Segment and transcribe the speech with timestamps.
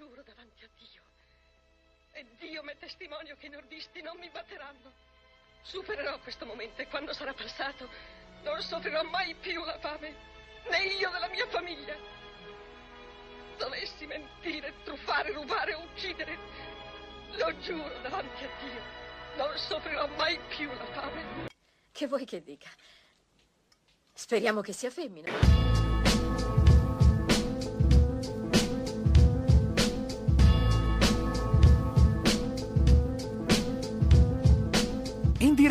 [0.00, 1.02] giuro davanti a Dio.
[2.12, 4.90] E Dio mi è testimonio che i nordisti non mi batteranno.
[5.60, 7.86] Supererò questo momento e quando sarà passato
[8.42, 10.14] non soffrirò mai più la fame,
[10.70, 11.94] né io della mia famiglia.
[13.58, 16.38] Dovessi mentire, truffare, rubare o uccidere,
[17.32, 18.82] lo giuro davanti a Dio,
[19.36, 21.48] non soffrirò mai più la fame.
[21.92, 22.70] Che vuoi che dica?
[24.14, 25.89] Speriamo che sia femmina.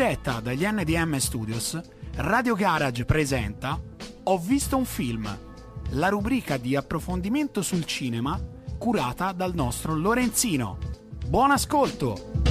[0.00, 1.78] Diretta dagli NDM Studios,
[2.14, 3.78] Radio Garage presenta
[4.22, 5.28] Ho visto un film,
[5.90, 8.40] la rubrica di approfondimento sul cinema
[8.78, 10.78] curata dal nostro Lorenzino.
[11.26, 12.49] Buon ascolto!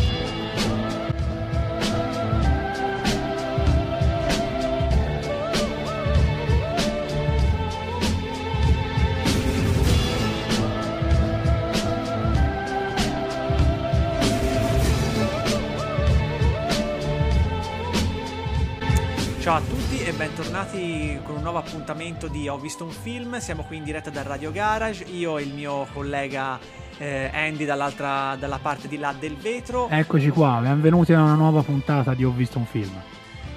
[20.60, 23.38] Bentornati con un nuovo appuntamento di Ho visto un film.
[23.40, 25.06] Siamo qui in diretta dal Radio Garage.
[25.06, 26.60] Io e il mio collega
[26.98, 29.88] eh, Andy dalla parte di là del vetro.
[29.90, 33.02] Eccoci qua, benvenuti a una nuova puntata di Ho visto un film.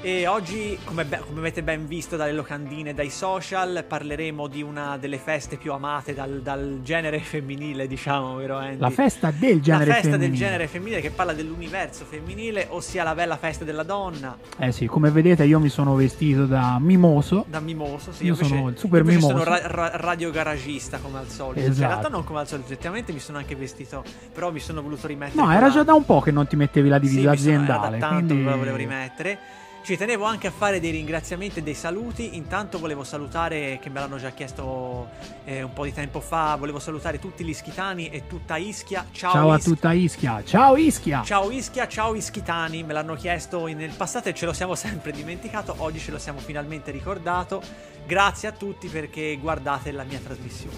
[0.04, 4.60] E oggi, come, be- come, avete ben visto dalle locandine e dai social, parleremo di
[4.60, 8.80] una delle feste più amate dal, dal genere femminile, diciamo, vero Andy?
[8.80, 9.86] La festa del genere femminile.
[9.86, 10.28] La festa femminile.
[10.28, 14.36] del genere femminile che parla dell'universo femminile, ossia la bella festa della donna.
[14.58, 17.44] Eh sì, come vedete io mi sono vestito da mimoso.
[17.48, 18.24] Da mimoso, sì.
[18.24, 19.28] Io, io sono il super io mimoso.
[19.28, 21.60] sono ra- ra- radiogaragista come al solito.
[21.60, 21.74] Esatto.
[21.76, 24.82] Cioè, in realtà non come al solito, effettivamente mi sono anche vestito, però mi sono
[24.82, 25.40] voluto rimettere.
[25.40, 28.00] No, era già da un po' che non ti mettevi la divisa sì, aziendale.
[28.00, 28.42] Sono, tanto quindi...
[28.42, 29.38] me la volevo rimettere.
[29.82, 32.36] Ci tenevo anche a fare dei ringraziamenti e dei saluti.
[32.36, 35.08] Intanto volevo salutare, che me l'hanno già chiesto
[35.44, 39.06] eh, un po' di tempo fa, volevo salutare tutti gli ischitani e tutta Ischia.
[39.10, 39.72] Ciao, ciao a Ischia.
[39.74, 40.44] tutta Ischia.
[40.44, 41.22] Ciao Ischia.
[41.24, 42.84] Ciao Ischia, ciao ischitani.
[42.84, 45.74] Me l'hanno chiesto nel passato e ce lo siamo sempre dimenticato.
[45.78, 47.60] Oggi ce lo siamo finalmente ricordato.
[48.06, 50.76] Grazie a tutti perché guardate la mia trasmissione.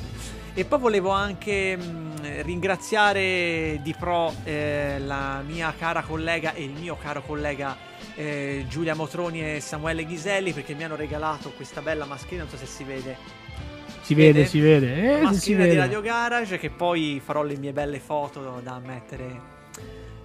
[0.54, 6.72] E poi volevo anche mh, ringraziare di pro eh, la mia cara collega e il
[6.72, 12.04] mio caro collega eh, Giulia Motroni e Samuele Ghiselli perché mi hanno regalato questa bella
[12.04, 13.16] mascherina, non so se si vede.
[14.02, 14.94] Si vede, si vede.
[14.94, 15.70] Eh, mascherina si vede.
[15.70, 19.53] di Radio Garage che poi farò le mie belle foto da mettere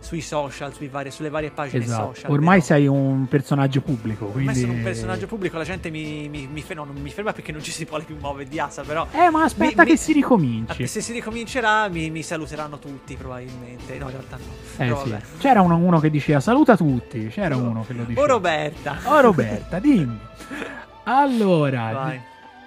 [0.09, 2.13] sui social, sui vari, sulle varie pagine esatto.
[2.15, 2.31] social.
[2.31, 2.65] Ormai vero?
[2.65, 4.25] sei un personaggio pubblico.
[4.25, 4.47] Quindi...
[4.47, 7.61] Ormai sono un personaggio pubblico, la gente mi, mi, mi, non mi ferma perché non
[7.61, 9.05] ci si vuole più muovere di asa, però...
[9.11, 10.87] Eh, ma aspetta che si ricominci.
[10.87, 13.99] Se si ricomincerà mi, mi, saluteranno tutti probabilmente.
[13.99, 14.83] No, in realtà no.
[14.83, 15.15] Eh, però, sì.
[15.37, 17.27] C'era uno, uno, che diceva saluta tutti.
[17.27, 17.61] C'era oh.
[17.61, 18.21] uno che lo diceva.
[18.25, 18.97] Oh Roberta.
[19.03, 20.19] Oh Roberta, dimmi.
[21.03, 22.13] Allora,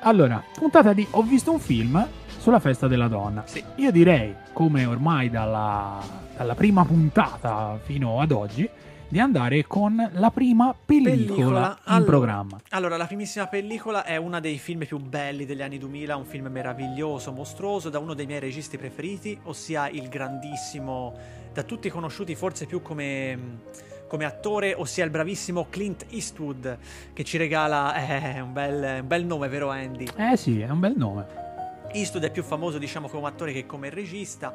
[0.01, 2.05] allora, puntata di Ho visto un film
[2.43, 3.45] sulla festa della donna.
[3.47, 3.63] Sì.
[3.77, 6.01] Io direi, come ormai dalla,
[6.37, 8.69] dalla, prima puntata fino ad oggi,
[9.07, 11.61] di andare con la prima pellicola, pellicola.
[11.69, 12.61] in allora, programma.
[12.71, 16.49] Allora, la primissima pellicola è uno dei film più belli degli anni 2000, un film
[16.49, 21.15] meraviglioso, mostruoso, da uno dei miei registi preferiti, ossia il grandissimo,
[21.53, 23.61] da tutti conosciuti forse più come
[24.09, 26.77] come attore, ossia il bravissimo Clint Eastwood,
[27.15, 30.07] che ci regala eh, un, bel, un bel nome, vero Andy?
[30.17, 31.42] Eh sì, è un bel nome.
[31.93, 34.55] Eastwood è più famoso diciamo come attore che come regista.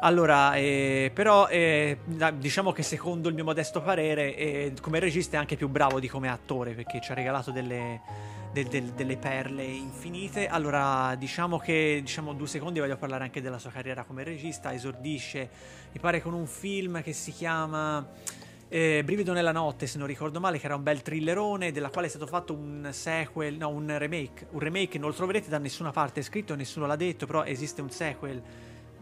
[0.00, 1.98] Allora, eh, però eh,
[2.36, 6.08] diciamo che secondo il mio modesto parere eh, come regista è anche più bravo di
[6.08, 8.00] come attore perché ci ha regalato delle,
[8.52, 10.46] de, de, delle perle infinite.
[10.46, 14.72] Allora, diciamo che diciamo due secondi voglio parlare anche della sua carriera come regista.
[14.72, 15.50] Esordisce,
[15.92, 18.06] mi pare, con un film che si chiama
[18.68, 22.06] eh, Brivido nella notte, se non ricordo male, che era un bel thrillerone, della quale
[22.06, 24.48] è stato fatto un sequel, no, un remake.
[24.50, 27.90] Un remake non lo troverete da nessuna parte scritto, nessuno l'ha detto, però esiste un
[27.90, 28.42] sequel.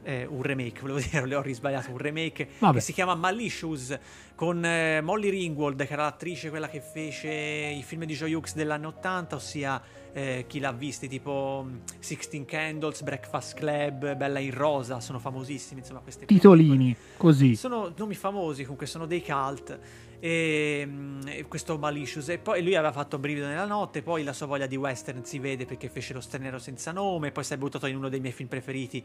[0.05, 2.75] Eh, un remake, volevo dire, le ho risbagliato, un remake Vabbè.
[2.75, 3.99] che si chiama Malicious
[4.37, 8.55] con eh, Molly Ringwald, che era l'attrice quella che fece i film di Joy Hawks
[8.55, 9.83] dell'anni 80, ossia
[10.17, 11.67] eh, chi l'ha visti, tipo
[11.99, 17.55] Sixteen Candles, Breakfast Club, Bella in Rosa, sono famosissimi, insomma, questi titolini, così.
[17.55, 19.79] Sono nomi famosi, comunque sono dei cult.
[20.19, 20.89] E,
[21.27, 24.67] e, questo Malicious e poi lui aveva fatto Brivido nella notte poi la sua voglia
[24.67, 27.97] di western si vede perché fece lo straniero senza nome poi si è buttato in
[27.97, 29.05] uno dei miei film preferiti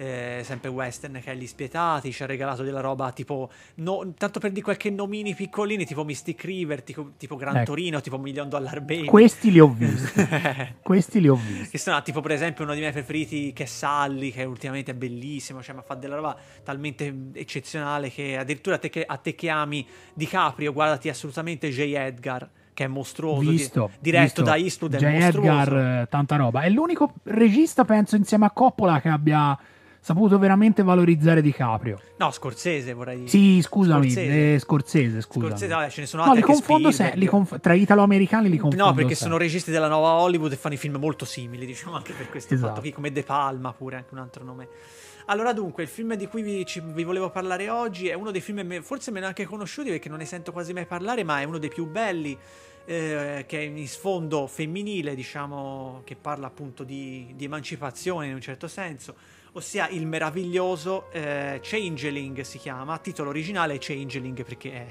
[0.00, 4.40] eh, sempre western che è Gli Spietati ci ha regalato della roba tipo no, tanto
[4.40, 7.66] per di qualche nomini piccolini tipo Mystic River tipo, tipo Gran ecco.
[7.66, 10.26] Torino tipo Million Dollar Baby questi li ho visti
[10.82, 13.66] questi li ho visti che sono tipo per esempio uno dei miei preferiti che è
[13.66, 18.78] Sally che ultimamente è bellissimo cioè mi fa della roba talmente eccezionale che addirittura a
[18.78, 21.80] te che, a te che ami DiCaprio guardati assolutamente J.
[21.94, 24.42] Edgar che è mostruoso, visto, di, diretto visto.
[24.42, 25.02] da Eastwood, J.
[25.02, 25.50] è mostruoso.
[25.50, 26.62] Edgar, tanta roba.
[26.62, 29.58] È l'unico regista, penso, insieme a Coppola che abbia
[30.00, 32.00] saputo veramente valorizzare DiCaprio.
[32.18, 33.28] No, Scorsese vorrei dire.
[33.28, 34.54] Sì, scusami, Scorsese.
[34.54, 35.48] eh, Scorsese, scusami.
[35.50, 38.48] Scorsese, vabbè, ce ne sono no, altri li anche confondo se- li conf- tra italo-americani
[38.48, 38.84] li confondo.
[38.84, 39.24] No, perché sempre.
[39.26, 42.54] sono registi della nuova Hollywood e fanno i film molto simili, diciamo anche per questo
[42.54, 42.68] Esatto.
[42.70, 44.68] fatto qui, come De Palma pure, anche un altro nome.
[45.26, 48.40] Allora dunque, il film di cui vi, ci- vi volevo parlare oggi è uno dei
[48.40, 51.44] film me- forse meno anche conosciuti perché non ne sento quasi mai parlare, ma è
[51.44, 52.36] uno dei più belli,
[52.86, 58.40] eh, che è in sfondo femminile, diciamo, che parla appunto di, di emancipazione in un
[58.40, 59.14] certo senso,
[59.52, 64.86] ossia il meraviglioso eh, Changeling si chiama, titolo originale Changeling perché è,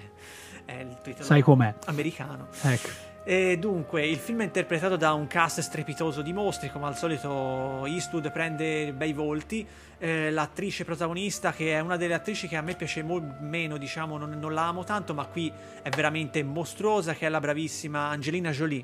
[0.66, 1.74] è il titolo Sai com'è?
[1.86, 2.48] americano.
[2.62, 3.08] Ecco.
[3.26, 7.86] E dunque, il film è interpretato da un cast strepitoso di mostri, come al solito
[7.86, 9.68] Eastwood prende bei volti.
[10.00, 14.18] Eh, l'attrice protagonista, che è una delle attrici che a me piace mo- meno, diciamo,
[14.18, 15.52] non, non la amo tanto, ma qui
[15.84, 18.84] è veramente mostruosa, che è la bravissima Angelina Jolie,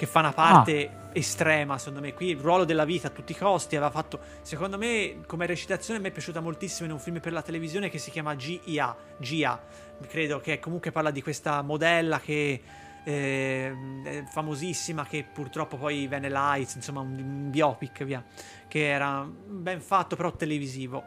[0.00, 2.14] che fa una parte estrema, secondo me.
[2.14, 6.00] Qui il ruolo della vita a tutti i costi, aveva fatto, secondo me, come recitazione
[6.00, 9.62] mi è piaciuta moltissimo in un film per la televisione che si chiama GIA, GIA,
[10.08, 12.62] credo, che comunque parla di questa modella che
[13.04, 18.24] eh, famosissima che purtroppo poi venne Lights, insomma un, un biopic via,
[18.68, 21.04] che era ben fatto però televisivo.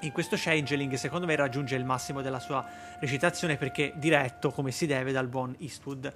[0.00, 2.62] In questo Changeling secondo me raggiunge il massimo della sua
[3.00, 6.12] recitazione perché diretto come si deve dal buon Eastwood.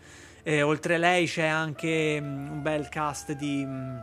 [0.49, 3.65] Eh, oltre a lei c'è anche mm, un bel cast di...
[3.67, 3.97] mm,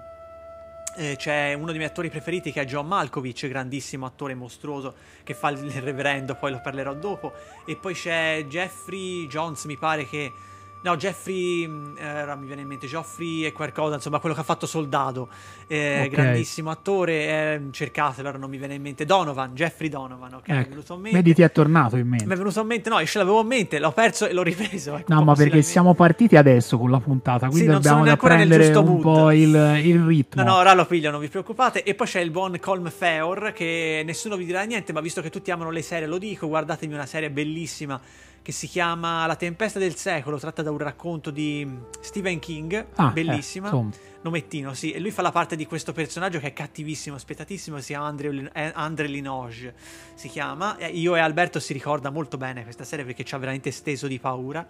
[0.97, 4.93] eh, c'è uno dei miei attori preferiti che è John Malkovich, grandissimo attore mostruoso
[5.23, 7.31] che fa il reverendo, poi lo parlerò dopo.
[7.65, 10.33] E poi c'è Jeffrey Jones, mi pare che.
[10.83, 11.69] No, Jeffrey.
[11.97, 15.29] era- mi viene in mente Geoffrey e qualcosa, insomma, quello che ha fatto Soldato.
[15.67, 16.09] Eh, Ok.
[16.09, 19.05] Grandissimo attore, eh, cercatelo, ora non mi viene in mente.
[19.05, 20.47] Donovan, Jeffrey Donovan, ok?
[20.49, 20.69] Mi è Ecco.
[20.69, 21.17] venuto in mente.
[21.17, 22.25] Vedi, ti è tornato in mente.
[22.25, 24.43] Mi è venuto in mente, no, io ce l'avevo in mente, l'ho perso e l'ho
[24.43, 24.97] ripreso.
[24.97, 28.85] ecco, No, ma perché siamo partiti adesso con la puntata, quindi Sì, dobbiamo prendere un
[28.85, 29.01] mood.
[29.01, 30.43] po' il, il ritmo.
[30.43, 31.83] No, no, ora lo piglio, non vi preoccupate.
[31.83, 35.29] E poi c'è il buon Colm Feor, che nessuno vi dirà niente, ma visto che
[35.29, 37.99] tutti amano le serie, lo dico, guardatevi una serie bellissima
[38.43, 41.67] che si chiama La tempesta del secolo, tratta da un racconto di
[42.01, 43.71] Stephen King, Ah, bellissima.
[43.71, 44.11] eh.
[44.23, 47.87] Nomettino, sì, e lui fa la parte di questo personaggio che è cattivissimo, spettatissimo, si
[47.87, 49.73] chiama Andre, eh, Andre Linoge,
[50.13, 50.77] si chiama.
[50.91, 54.19] Io e Alberto si ricorda molto bene questa serie perché ci ha veramente steso di
[54.19, 54.65] paura,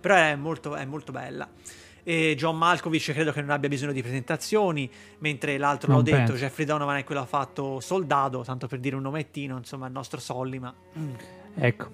[0.00, 1.48] però è molto, è molto bella.
[2.04, 6.16] E John Malkovich credo che non abbia bisogno di presentazioni, mentre l'altro l'ho Non detto,
[6.18, 6.34] penso.
[6.34, 9.92] Jeffrey Donovan è quello che ha fatto Soldato, tanto per dire un nomettino, insomma, il
[9.92, 10.72] nostro Sollima.
[11.54, 11.90] Ecco,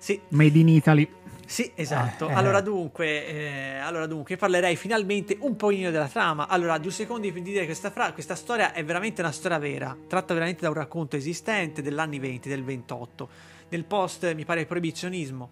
[0.00, 1.06] Sì, Made in Italy.
[1.44, 2.28] sì, esatto.
[2.28, 2.34] Eh, eh.
[2.34, 6.48] Allora, dunque, eh, allora dunque, parlerei finalmente un pochino della trama.
[6.48, 9.94] Allora, due secondi per dire che questa, fra- questa storia è veramente una storia vera.
[10.08, 13.28] Tratta veramente da un racconto esistente dell'anni 20, del 28,
[13.68, 15.50] del post, mi pare, proibizionismo.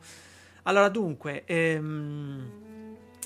[0.63, 2.51] Allora, dunque, ehm,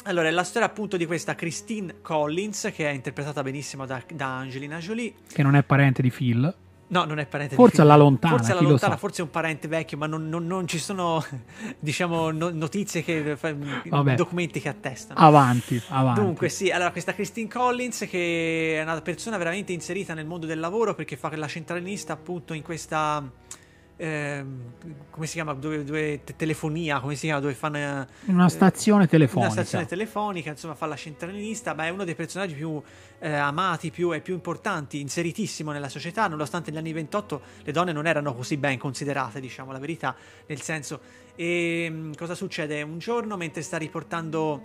[0.05, 4.39] allora, è la storia appunto di questa Christine Collins, che è interpretata benissimo da, da
[4.39, 5.15] Angelina Jolie.
[5.33, 6.53] che non è parente di Phil.
[6.93, 9.97] No, non è parente Forse alla lontana, Forse alla lontana, forse è un parente vecchio,
[9.97, 11.25] ma non, non- non ci sono,
[11.81, 13.35] diciamo, no- notizie che
[13.89, 14.15] Vabbè.
[14.15, 15.19] documenti che attestano.
[15.19, 16.21] Avanti, avanti.
[16.21, 20.61] Dunque, sì, allora questa Christine Collins, che è una persona veramente inserita nel mondo del
[20.61, 23.27] lavoro perché fa la centralinista appunto in questa.
[23.97, 24.73] Ehm,
[25.11, 25.53] come si chiama?
[25.55, 27.41] Dove, dove- te- telefonia, come si chiama?
[27.41, 27.77] Dove fanno.
[27.77, 29.51] eh, una stazione una telefonica.
[29.53, 32.81] stazione telefonica, insomma, fa la centralinista, ma è uno dei personaggi più
[33.21, 37.93] eh, amati più, e più importanti, inseritissimo nella società, nonostante negli anni 28 le donne
[37.93, 40.15] non erano così ben considerate, diciamo la verità,
[40.47, 41.01] nel senso,
[41.37, 42.83] e mh, cosa succede?
[42.83, 44.61] Un giorno mentre sta riportando,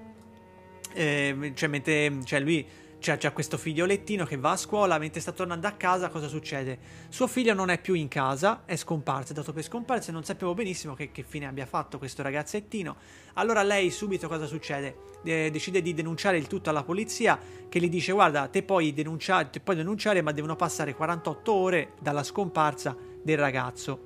[0.93, 2.65] eh, cioè mentre, cioè lui
[2.99, 6.79] c'ha, c'ha questo figliolettino che va a scuola, mentre sta tornando a casa cosa succede?
[7.09, 10.23] Suo figlio non è più in casa, è scomparso, è dato per scomparso e non
[10.23, 12.95] sappiamo benissimo che, che fine abbia fatto questo ragazzettino.
[13.33, 14.97] Allora lei subito cosa succede?
[15.23, 17.39] Eh, decide di denunciare il tutto alla polizia
[17.69, 21.93] che gli dice guarda te puoi denunciare, te puoi denunciare ma devono passare 48 ore
[21.99, 24.05] dalla scomparsa del ragazzo.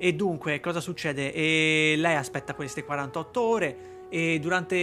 [0.00, 1.32] E dunque cosa succede?
[1.32, 3.76] E lei aspetta queste 48 ore
[4.10, 4.74] e durante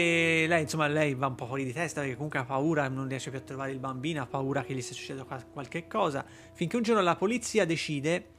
[0.47, 3.29] lei insomma lei va un po' fuori di testa perché comunque ha paura, non riesce
[3.29, 6.75] più a trovare il bambino, ha paura che gli stia succedendo qua- qualche cosa, finché
[6.75, 8.31] un giorno la polizia decide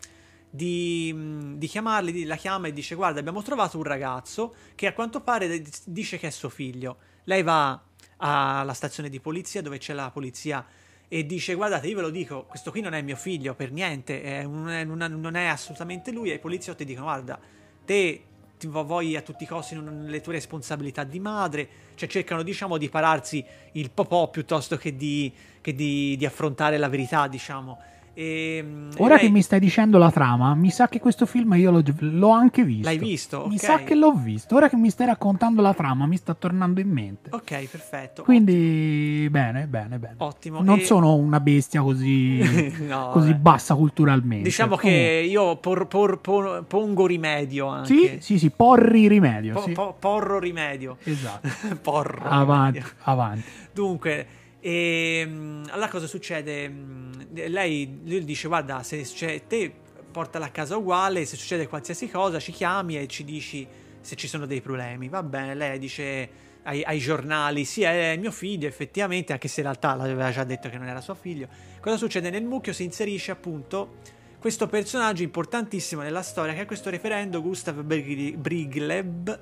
[0.49, 5.21] di, di chiamarli, la chiama e dice guarda abbiamo trovato un ragazzo che a quanto
[5.21, 6.99] pare dice che è suo figlio.
[7.25, 7.81] Lei va
[8.19, 10.64] alla stazione di polizia dove c'è la polizia
[11.09, 14.23] e dice guardate io ve lo dico questo qui non è mio figlio per niente
[14.23, 17.38] è- è, non è- non è assolutamente lui e i poliziotti dicono guarda
[17.85, 18.23] te
[18.59, 22.43] ti vo- vuoi a tutti i costi non- le tue responsabilità di madre cioè cercano
[22.43, 27.79] diciamo di pararsi il popò piuttosto che di, che di- di affrontare la verità diciamo
[28.18, 31.52] E, mm, Ora lei- che mi stai dicendo la trama, mi sa che questo film
[31.52, 32.85] io l'ho, l'ho anche visto.
[32.88, 33.44] L'hai visto?
[33.46, 33.61] Mi Ok.
[33.61, 34.54] sa che l'ho visto.
[34.56, 37.28] Ora che mi stai raccontando la trama, mi sta tornando in mente.
[37.30, 38.23] Ok, perfetto.
[38.23, 40.14] Quindi, bene, bene, bene.
[40.16, 40.62] Ottimo.
[40.62, 42.38] Non E- sono una bestia così,
[42.88, 43.38] No, così vabbè.
[43.40, 44.44] bassa culturalmente.
[44.44, 47.87] Diciamo che io por- por- por- pongo rimedio anche.
[47.94, 49.52] Sì, sì, sì, porri rimedio.
[49.52, 49.73] Po- sì.
[49.73, 50.96] po- porro rimedio.
[51.04, 51.49] Esatto.
[51.82, 52.96] Porro avanti, rimedio.
[53.02, 53.44] avanti.
[53.75, 54.26] Dunque,
[54.70, 56.68] ehm, allora cosa succede?
[56.68, 57.12] Mm,
[57.49, 59.73] Lei lui dice: Guarda, se c'è te,
[60.11, 61.25] portala a casa uguale.
[61.25, 63.66] Se succede qualsiasi cosa, ci chiami e ci dici
[64.00, 65.08] se ci sono dei problemi.
[65.08, 66.28] Va bene, lei dice
[66.62, 70.68] ai, ai giornali: Sì, è mio figlio, effettivamente, anche se in realtà l'aveva già detto
[70.68, 71.49] che non era suo figlio.
[71.80, 72.30] Cosa succede?
[72.30, 77.80] Nel mucchio si inserisce appunto questo personaggio importantissimo nella storia, che è questo referendo Gustav
[77.82, 79.40] Brig- Brigleb.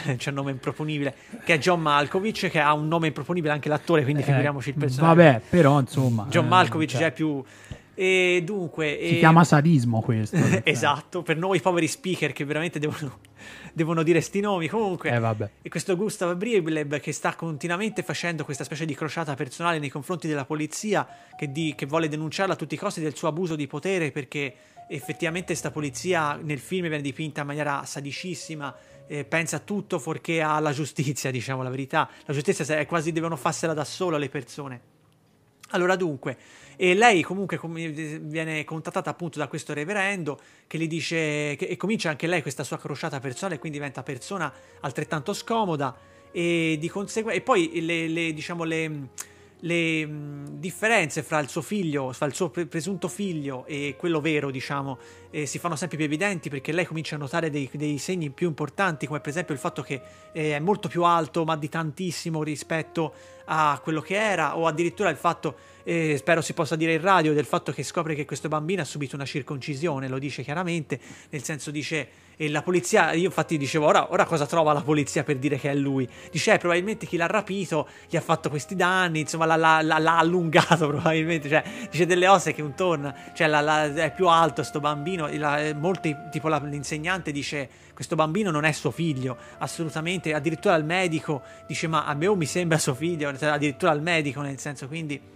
[0.16, 4.02] C'è un nome improponibile, che è John Malkovich, che ha un nome improponibile anche l'attore,
[4.02, 5.14] quindi Eh, figuriamoci il personaggio.
[5.14, 6.26] Vabbè, però insomma.
[6.28, 7.42] John eh, Malkovich cioè, già è più.
[7.96, 8.98] E dunque.
[9.00, 10.36] Si e- chiama sadismo questo.
[10.36, 10.62] cioè.
[10.64, 13.20] esatto, per noi poveri speaker che veramente devono,
[13.72, 14.66] devono dire sti nomi.
[14.68, 19.78] Comunque, Eh, e questo Gustav Bribleb che sta continuamente facendo questa specie di crociata personale
[19.78, 23.28] nei confronti della polizia, che, di- che vuole denunciarla a tutti i costi del suo
[23.28, 24.54] abuso di potere, perché
[24.88, 28.74] effettivamente sta polizia nel film viene dipinta in maniera sadicissima.
[29.06, 32.08] Eh, pensa a tutto fuorché alla giustizia, diciamo la verità.
[32.24, 34.80] La giustizia è quasi devono farsela da solo le persone.
[35.70, 36.36] Allora dunque,
[36.76, 41.76] e lei comunque com- viene contattata appunto da questo reverendo che gli dice che, e
[41.76, 45.96] comincia anche lei questa sua crociata personale, quindi diventa persona altrettanto scomoda
[46.30, 49.08] e di conseguenza e poi le, le, diciamo le,
[49.60, 54.20] le mh, differenze fra il suo figlio, fra il suo pre- presunto figlio e quello
[54.20, 54.98] vero, diciamo,
[55.34, 58.46] eh, si fanno sempre più evidenti perché lei comincia a notare dei, dei segni più
[58.46, 60.00] importanti, come per esempio il fatto che
[60.32, 63.12] eh, è molto più alto, ma di tantissimo rispetto
[63.46, 67.34] a quello che era, o addirittura il fatto, eh, spero si possa dire in radio,
[67.34, 70.98] del fatto che scopre che questo bambino ha subito una circoncisione, lo dice chiaramente,
[71.30, 75.22] nel senso dice, e la polizia, io infatti dicevo, ora, ora cosa trova la polizia
[75.24, 76.08] per dire che è lui?
[76.30, 80.18] Dice, eh, probabilmente chi l'ha rapito gli ha fatto questi danni, insomma l'ha, l'ha- l'ha-
[80.18, 84.62] allungato probabilmente, cioè dice delle ossa che un torna, cioè la- la- è più alto
[84.62, 88.90] sto bambino, e la- eh, molti, tipo la- l'insegnante dice, questo bambino non è suo
[88.90, 93.92] figlio, assolutamente, addirittura il medico dice, ma a me mi sembra suo figlio, cioè, addirittura
[93.92, 95.32] al medico, nel senso, quindi...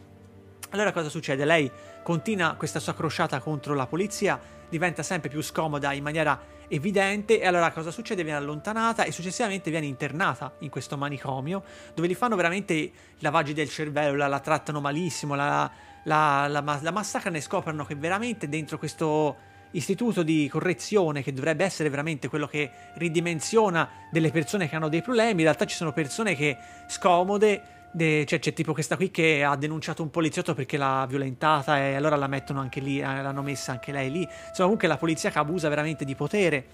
[0.71, 1.47] Allora cosa succede?
[1.47, 1.71] Lei
[2.03, 7.47] continua questa sua crociata contro la polizia, diventa sempre più scomoda in maniera evidente e
[7.47, 8.23] allora cosa succede?
[8.23, 11.63] Viene allontanata e successivamente viene internata in questo manicomio
[11.95, 12.91] dove gli fanno veramente
[13.21, 15.71] lavaggi del cervello, la, la trattano malissimo, la,
[16.05, 19.37] la, la, la massacrano e scoprono che veramente dentro questo
[19.73, 25.03] istituto di correzione che dovrebbe essere veramente quello che ridimensiona delle persone che hanno dei
[25.03, 26.57] problemi, in realtà ci sono persone che
[26.87, 31.79] scomode de- cioè, c'è tipo questa qui che ha denunciato un poliziotto perché l'ha violentata
[31.79, 34.21] e allora la mettono anche lì, eh, l'hanno messa anche lei lì.
[34.23, 36.67] Insomma, comunque la polizia che abusa veramente di potere.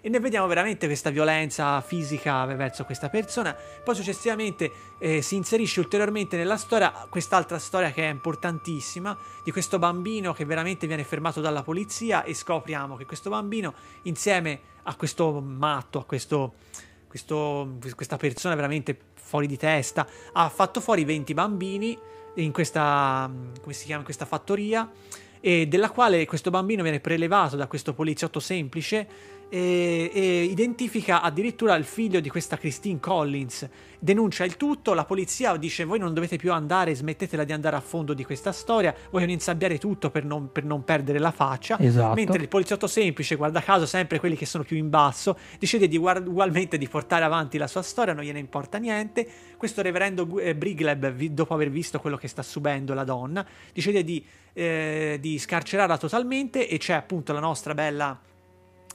[0.00, 3.56] E ne vediamo veramente questa violenza fisica verso questa persona.
[3.82, 9.78] Poi successivamente eh, si inserisce ulteriormente nella storia quest'altra storia che è importantissima di questo
[9.78, 15.40] bambino che veramente viene fermato dalla polizia e scopriamo che questo bambino insieme a questo
[15.40, 16.54] matto, a questo,
[17.08, 21.98] questo- questa persona veramente fuori di testa, ha fatto fuori 20 bambini
[22.34, 23.30] in questa,
[23.62, 24.90] chiama, in questa fattoria
[25.40, 29.06] e della quale questo bambino viene prelevato da questo poliziotto semplice
[29.48, 33.68] e, e identifica addirittura il figlio di questa Christine Collins.
[34.00, 37.80] Denuncia il tutto, la polizia dice voi non dovete più andare, smettetela di andare a
[37.80, 41.76] fondo di questa storia, vogliono insabbiare tutto per non, per non perdere la faccia.
[41.80, 42.14] Esatto.
[42.14, 45.98] Mentre il poliziotto semplice, guarda caso, sempre quelli che sono più in basso, decide di
[45.98, 49.26] guard- ugualmente di portare avanti la sua storia, non gliene importa niente.
[49.56, 54.04] Questo reverendo eh, Brigleb, vi- dopo aver visto quello che sta subendo la donna, decide
[54.04, 58.16] di, eh, di scarcerarla totalmente e c'è appunto la nostra bella,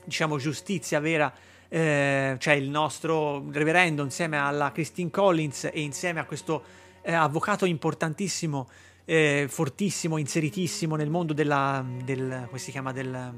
[0.06, 1.34] diciamo, giustizia vera.
[1.70, 6.64] eh, cioè il nostro reverendo insieme alla Christine Collins e insieme a questo
[7.02, 8.68] eh, avvocato importantissimo
[9.06, 13.34] eh, fortissimo, inseritissimo nel mondo della, del, come si chiama, del,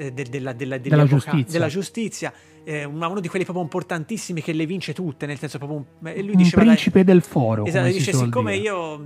[0.00, 1.44] eh, del- della, della, Della giustizia.
[1.52, 2.32] della giustizia,
[2.64, 5.84] eh, uno di quelli proprio importantissimi che le vince tutte, nel senso proprio un,
[6.22, 7.64] lui un diceva, dai- principe del foro.
[7.66, 8.64] Esatto, dice siccome dire.
[8.64, 9.04] io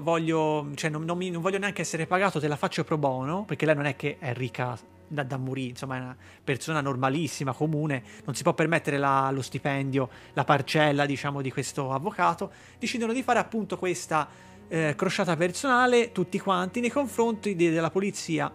[0.00, 3.44] voglio, cioè non, non mi- non voglio neanche essere pagato, te la faccio pro bono,
[3.44, 4.78] perché lei non è che è ricca
[5.08, 9.40] da, da morire, insomma è una persona normalissima, comune, non si può permettere la- lo
[9.42, 14.28] stipendio, la parcella diciamo di questo avvocato, decidono di fare appunto questa
[14.68, 18.52] eh, crociata personale tutti quanti nei confronti de- della polizia.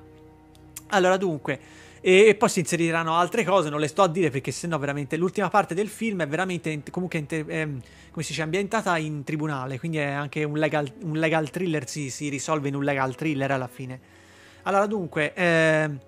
[0.91, 1.60] Allora dunque,
[2.03, 5.17] E, e poi si inseriranno altre cose, non le sto a dire perché sennò veramente
[5.17, 7.79] l'ultima parte del film è veramente comunque inter- ehm,
[8.10, 12.10] come si dice, ambientata in tribunale, quindi è anche un legal, un legal thriller, si,
[12.10, 14.00] si risolve in un legal thriller alla fine.
[14.63, 16.00] Allora dunque, ehm,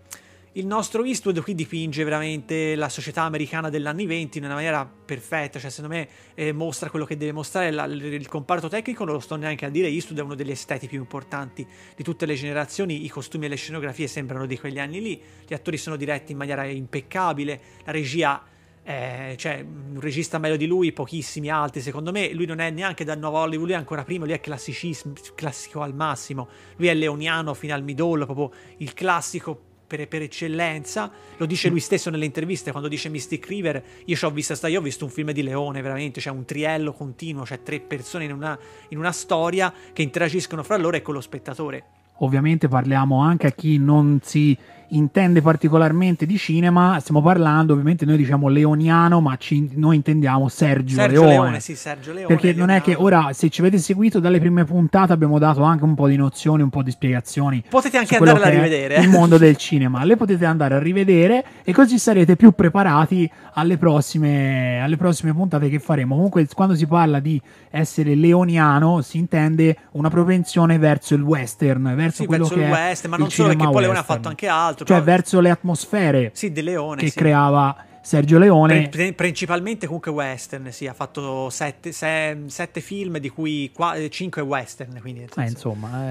[0.55, 4.85] il nostro Eastwood qui dipinge veramente la società americana degli anni 20 in una maniera
[4.85, 9.15] perfetta, cioè secondo me eh, mostra quello che deve mostrare la- il, comparto tecnico, non
[9.15, 12.35] lo sto neanche a dire, Eastwood è uno degli esteti più importanti di tutte le
[12.35, 16.33] generazioni, i costumi e le scenografie sembrano di quegli anni lì, gli attori sono diretti
[16.33, 18.43] in maniera impeccabile, la regia
[18.83, 23.03] eh, cioè un regista meglio di lui, pochissimi altri secondo me, lui non è neanche
[23.03, 27.55] dal nuovo Hollywood, lui è ancora prima, lui è classico al massimo, lui è leoniano
[27.55, 32.71] fino al midollo, proprio il classico per, per eccellenza, lo dice lui stesso nelle interviste
[32.71, 35.81] quando dice Mystic River, io ci ho visto io ho visto un film di Leone
[35.81, 38.57] veramente, c'è un triello continuo, c'è tre persone in una,
[38.89, 41.83] in una storia che interagiscono fra loro e con lo spettatore.
[42.17, 44.57] Ovviamente parliamo anche a chi non si
[44.89, 50.95] intende particolarmente di cinema, stiamo parlando, ovviamente noi diciamo leoniano, ma ci- noi intendiamo Sergio,
[50.95, 51.33] Sergio Leone.
[51.33, 52.27] Leone, sì, Sergio Leone.
[52.27, 55.83] Perché non è che ora, se ci avete seguito dalle prime puntate, abbiamo dato anche
[55.83, 57.63] un po' di nozioni, un po' di spiegazioni.
[57.67, 58.97] Potete anche andarla a rivedere.
[58.97, 60.03] Il mondo del cinema.
[60.03, 65.69] Le potete andare a rivedere e così sarete più preparati alle prossime, alle prossime puntate
[65.69, 66.15] che faremo.
[66.15, 72.21] Comunque, quando si parla di essere leoniano, si intende una propensione verso il western, verso
[72.21, 74.47] Sì, quello verso che il western, ma non solo, perché poi Leone ha fatto anche
[74.47, 74.82] altro.
[74.83, 77.01] Cioè, però- verso le atmosfere Sì, De Leone.
[77.01, 77.17] che sì.
[77.17, 78.89] creava Sergio Leone.
[78.89, 84.09] Pri- principalmente comunque western, sì, ha fatto sette, se- sette film di cui qua- eh,
[84.09, 86.01] cinque western, quindi Eh, insomma,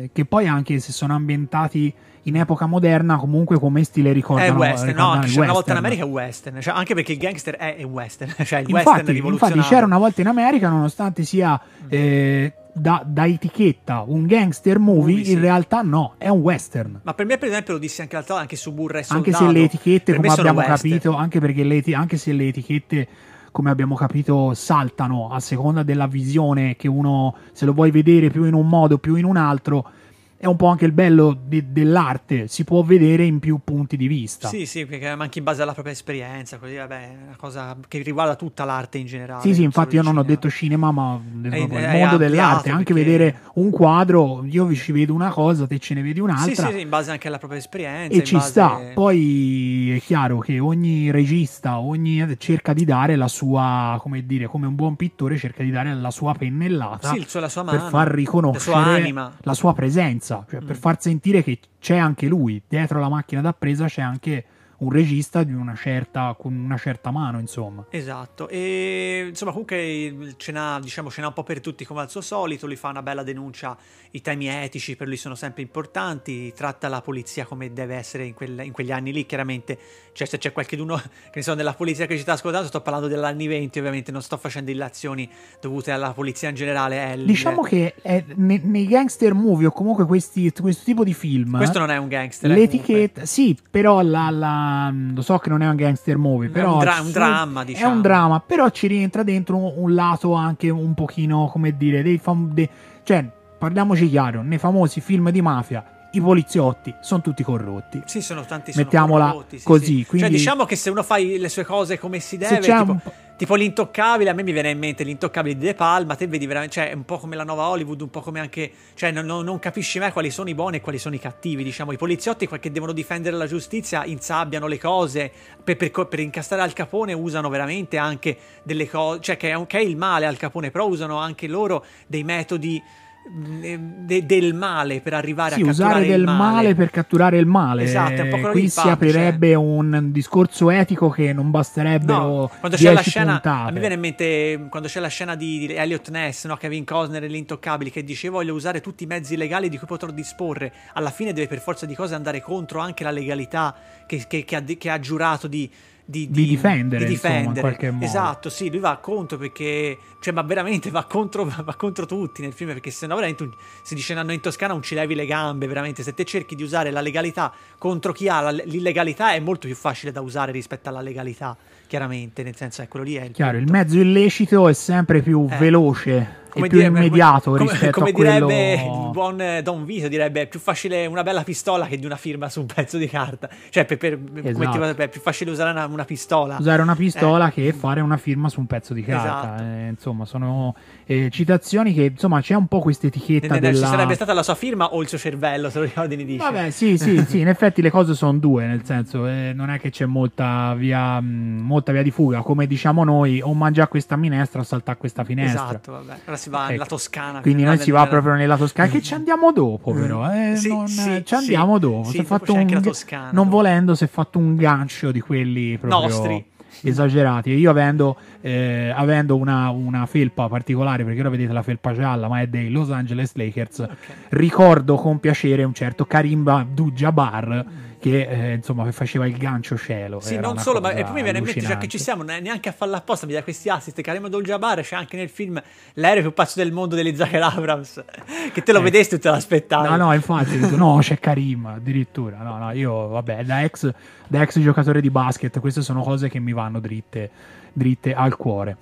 [0.00, 1.92] eh, che poi anche se sono ambientati
[2.22, 5.52] in epoca moderna, comunque come stile è ricordano, western, no, ricordano anche il c'era una
[5.52, 5.84] volta in western.
[5.84, 9.12] America è western, cioè, anche perché il gangster è, è western, cioè il western Infatti,
[9.12, 9.56] rivoluzionario.
[9.56, 14.94] infatti c'era una volta in America, nonostante sia eh, da, da etichetta un gangster movie,
[14.96, 15.32] Movie, sì.
[15.32, 17.00] in realtà no, è un western.
[17.02, 19.46] Ma per me, per esempio, lo dissi anche l'altra anche su Burra e Anche Soldato.
[19.46, 20.76] se le etichette, come abbiamo western.
[20.76, 23.08] capito, anche, perché le anche se le etichette,
[23.50, 28.44] come abbiamo capito, saltano a seconda della visione che uno, se lo vuoi vedere più
[28.44, 29.88] in un modo, più in un altro,
[30.38, 34.06] è un po' anche il bello di- dell'arte, si può vedere in più punti di
[34.06, 34.48] vista.
[34.48, 37.98] Sì, sì, perché anche in base alla propria esperienza, così vabbè, è una cosa che
[38.02, 39.40] riguarda tutta l'arte in generale.
[39.42, 40.34] Sì, sì, infatti io non ho cinema.
[40.34, 42.70] detto cinema, ma ho proprio il mondo dell'arte.
[42.70, 46.20] Anche perché- vedere un quadro, io vi ci vedo una cosa, te ce ne vedi
[46.20, 46.66] un'altra.
[46.68, 48.16] sì, sì, in base anche alla propria esperienza.
[48.18, 48.80] E ci base- sta.
[48.94, 54.66] Poi è chiaro che ogni regista ogni, cerca di dare la sua, come dire, come
[54.66, 57.88] un buon pittore, cerca di dare la sua pennellata Sì, suo- la sua per mano,
[57.90, 59.32] far la riconoscere sua anima.
[59.40, 60.80] la sua presenza, cioè per Mm.
[60.80, 62.60] far sentire che c'è anche lui.
[62.66, 64.44] Dietro la macchina da presa c'è anche
[64.78, 67.86] un regista di una certa, con una certa mano, insomma.
[67.90, 72.10] Esatto, e insomma comunque ce n'ha, diciamo, ce n'ha un po' per tutti come al
[72.10, 73.76] suo solito, lui fa una bella denuncia,
[74.10, 78.34] i temi etici per lui sono sempre importanti, tratta la polizia come deve essere in,
[78.34, 79.78] quel- in quegli anni lì, chiaramente,
[80.12, 80.96] cioè se c'è qualcuno
[81.30, 84.12] che ne so della polizia che ci sta ascoltando, sto parlando degli anni 20 ovviamente,
[84.12, 85.28] non sto facendo illazioni
[85.60, 90.04] dovute alla polizia in generale, il- Diciamo che è- ne- nei gangster movie o comunque
[90.06, 92.50] questi, questo tipo di film, questo non è un gangster.
[92.50, 94.64] eh, l'etichetta, sì, però la, la-
[95.14, 97.64] lo so che non è un gangster movie, È però un dra- un dramma, È
[97.64, 97.94] diciamo.
[97.94, 102.18] un dramma, però ci rientra dentro un, un lato anche un pochino, come dire, dei
[102.18, 102.68] fam- de-
[103.02, 103.24] cioè,
[103.58, 108.00] parliamoci chiaro, nei famosi film di mafia i poliziotti sono tutti corrotti.
[108.06, 109.96] Sì, sono tanti sono Mettiamola corrotti, sì, così, sì.
[109.96, 113.00] Cioè, quindi- diciamo che se uno fa le sue cose come si deve, tipo,
[113.36, 116.74] tipo l'intoccabile, a me mi viene in mente l'intoccabile di De Palma, te vedi veramente,
[116.74, 119.58] cioè, è un po' come la nuova Hollywood, un po' come anche, cioè, non, non-
[119.58, 122.72] capisci mai quali sono i buoni e quali sono i cattivi, diciamo, i poliziotti che
[122.72, 125.30] devono difendere la giustizia insabbiano le cose,
[125.62, 129.78] per, per per incastrare Al Capone usano veramente anche delle cose, cioè, che è, che
[129.78, 132.82] è il male Al Capone, però usano anche loro dei metodi
[133.28, 136.74] de- del male per arrivare Sì, a catturare usare del male.
[136.74, 137.82] per catturare il male.
[137.82, 142.50] Esatto, è un po' quello Qui si aprirebbe un discorso etico che non basterebbero No,
[142.60, 143.68] quando c'è la 10 scena, puntate.
[143.68, 146.56] a me viene in mente quando c'è la scena di, di Elliot Ness, no?
[146.56, 150.10] Kevin Costner e l'Intoccabili, che dice voglio usare tutti i mezzi legali di cui potrò
[150.10, 150.72] disporre.
[150.94, 153.74] Alla fine deve per forza di cose andare contro anche la legalità
[154.06, 155.70] che, che- che ha, che ha giurato di,
[156.08, 157.60] di, Di difendere, di insomma, in difendere.
[157.66, 158.04] qualche modo.
[158.04, 162.52] Esatto, sì, lui va contro perché, cioè, ma veramente va contro, va contro tutti nel
[162.52, 165.66] film perché sennò veramente un- si dice "No, in Toscana non ci levi le gambe,
[165.66, 166.04] veramente.
[166.04, 169.74] Se te cerchi di usare la legalità contro chi ha la- l'illegalità è molto più
[169.76, 171.56] facile da usare rispetto alla legalità.
[171.88, 173.78] chiaramente, nel senso è quello lì è il Chiaro, il punto.
[173.78, 175.56] mezzo illecito è sempre più Eh.
[175.56, 178.46] veloce Come più direbbe- immediato come, rispetto come a quello...
[178.46, 182.04] direbbe il buon eh, Don Vito direbbe è più facile una bella pistola che di
[182.06, 184.94] una firma su un pezzo di carta cioè per, per- Esatto.
[184.94, 187.52] ti- è più facile usare una, una pistola usare una pistola Eh.
[187.52, 189.54] che fare una firma su un pezzo di carta.
[189.56, 189.62] Esatto.
[189.62, 190.74] Eh, insomma, sono
[191.06, 193.84] eh, citazioni che insomma c'è un po' questa etichetta Ne- ne- della...
[193.86, 196.42] ci sarebbe stata la sua firma o il suo cervello se lo ricordi ne dice
[196.42, 199.78] Vabbè, sì, sì, sì, in effetti le cose sono due, nel senso, eh, non è
[199.78, 204.16] che c'è molta via, mh, molta via di fuga, come diciamo noi, o mangiare questa
[204.16, 205.64] minestra o saltare questa finestra.
[205.68, 206.14] esatto vabbè
[206.46, 206.70] si va Ecco.
[206.72, 210.32] nella Toscana Quindi noi si va nella- proprio nella Toscana, che ci andiamo dopo però,
[210.32, 211.80] eh, Sì, non- sì, ci andiamo sì.
[211.80, 212.08] dopo.
[212.10, 213.56] Sì, fatto un- la Toscana, non dopo.
[213.56, 216.44] volendo si è fatto un gancio di quelli proprio Nostri.
[216.82, 217.50] esagerati.
[217.50, 222.40] Io avendo, eh, avendo una, una felpa particolare, perché ora vedete la felpa gialla, ma
[222.42, 223.96] è dei Los Angeles Lakers, Ok.
[224.30, 227.64] ricordo con piacere un certo Karim Abdul-Jabbar
[227.98, 230.20] che eh, insomma faceva il gancio cielo.
[230.20, 232.40] Sì, non solo, ma e poi mi viene in mente, già che ci siamo, ne-
[232.40, 234.00] neanche a farla apposta, mi dà questi assist.
[234.00, 235.60] Karim Abdul-Jabbar c'è anche nel film
[235.94, 238.04] L'aereo più pazzo del mondo degli Zucker Abrams.
[238.52, 238.82] Che te lo Eh.
[238.82, 239.88] vedesti e te l'aspettavi.
[239.88, 242.38] No, no, infatti, no, c'è Karim addirittura.
[242.42, 243.92] No, no, io, vabbè, da ex,
[244.28, 247.30] da ex giocatore di basket, queste sono cose che mi vanno dritte,
[247.72, 248.76] dritte al cuore.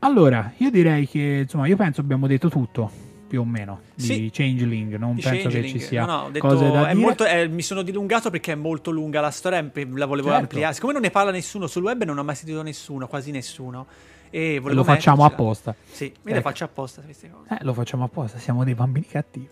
[0.00, 2.90] Allora, io direi che, insomma, io penso abbiamo detto tutto,
[3.30, 4.30] più o meno, di Sì.
[4.32, 4.96] Changeling.
[4.96, 5.72] Non Di penso Changeling.
[5.72, 7.04] che ci sia No, no, detto, cose da è dire.
[7.04, 10.32] molto- è- mi sono dilungato perché è molto lunga la storia, la volevo Certo.
[10.42, 10.74] ampliare.
[10.74, 13.86] Siccome non ne parla nessuno sul web, non ho mai sentito nessuno, quasi nessuno.
[14.32, 15.26] E Lo facciamo mettercela.
[15.26, 15.74] apposta.
[15.90, 16.40] Sì, io le Ecco.
[16.40, 17.54] faccio apposta queste cose.
[17.54, 19.48] Eh, lo facciamo apposta, siamo dei bambini cattivi.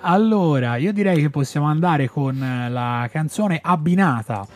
[0.00, 4.46] Allora, io direi che possiamo andare con eh, la canzone abbinata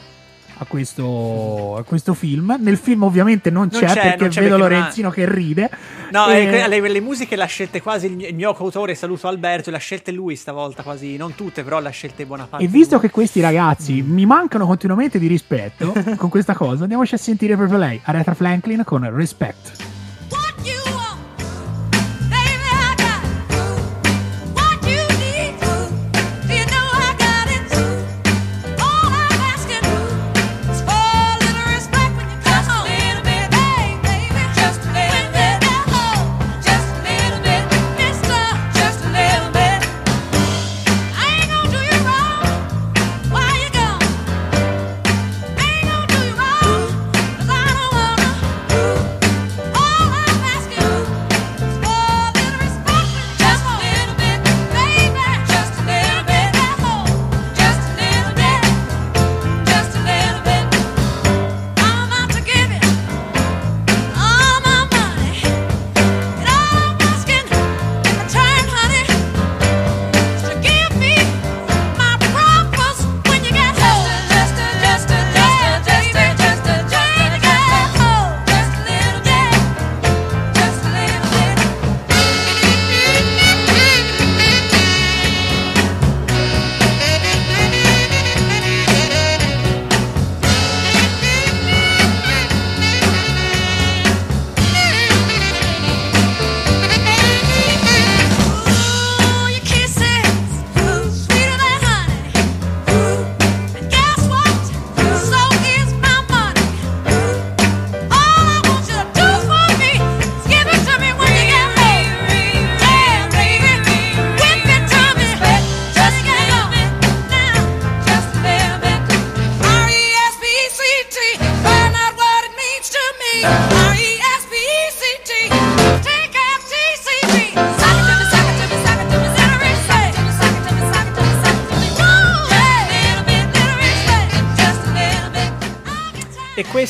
[0.59, 2.57] a questo, a questo film.
[2.61, 5.11] Nel film ovviamente non, Non c'è, c'è, perché non c'è vedo perché non ha- Lorenzino
[5.11, 5.71] che ride.
[6.11, 8.95] No, E- eh, le, le musiche le ha scelte quasi il mio, il mio coautore,
[8.95, 12.47] saluto Alberto, le ha scelte lui stavolta quasi, non tutte, però le ha scelte buona
[12.47, 12.65] parte.
[12.65, 17.19] E visto che questi ragazzi mi mancano continuamente di rispetto con questa cosa, andiamoci a
[17.19, 19.98] sentire proprio lei, Aretha Franklin con Respect.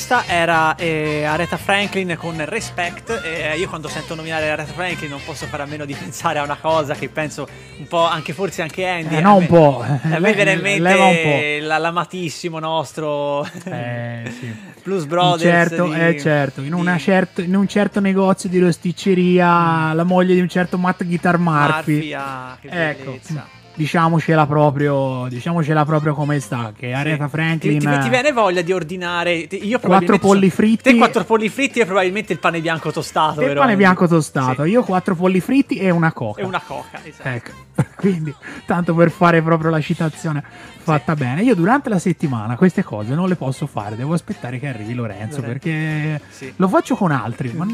[0.08, 3.20] Questa era eh, Aretha Franklin con Respect.
[3.22, 6.44] E io quando sento nominare Aretha Franklin non posso fare a meno di pensare a
[6.44, 7.46] una cosa che penso
[7.78, 9.16] un po', anche forse anche Andy.
[9.16, 9.82] Eh, no, me- un po'.
[9.82, 14.56] A me viene in mente l'amatissimo nostro Eh, sì.
[14.82, 15.42] Blues Brothers.
[15.42, 16.62] certo, di- eh, certo.
[16.62, 21.04] In, di certo- in un certo negozio di rosticceria, la moglie di un certo Matt
[21.04, 21.92] Guitar Murphy.
[21.96, 23.46] Murphy, ah, che ecco, bellezza.
[23.78, 26.72] Diciamocela proprio, diciamocela proprio come sta.
[26.76, 27.78] Che Aretha Ti, Franklin.
[27.78, 30.90] ti- ti viene voglia di ordinare io Quattro polli fritti.
[30.90, 33.40] Te quattro polli fritti e probabilmente il pane bianco tostato.
[33.40, 33.76] vero, pane Andy?
[33.76, 34.64] bianco tostato.
[34.64, 34.70] Sì.
[34.70, 36.40] Io quattro polli fritti e una coca.
[36.40, 37.28] E una coca, esatto.
[37.28, 37.50] Ecco,
[37.96, 38.34] quindi
[38.66, 40.42] tanto per fare proprio la citazione
[40.78, 41.42] fatta bene.
[41.42, 45.40] Io durante la settimana queste cose non le posso fare, devo aspettare che arrivi Lorenzo,
[45.40, 45.42] Lorenzo.
[45.42, 46.52] perché Sì.
[46.56, 47.52] lo faccio con altri.
[47.52, 47.66] Ma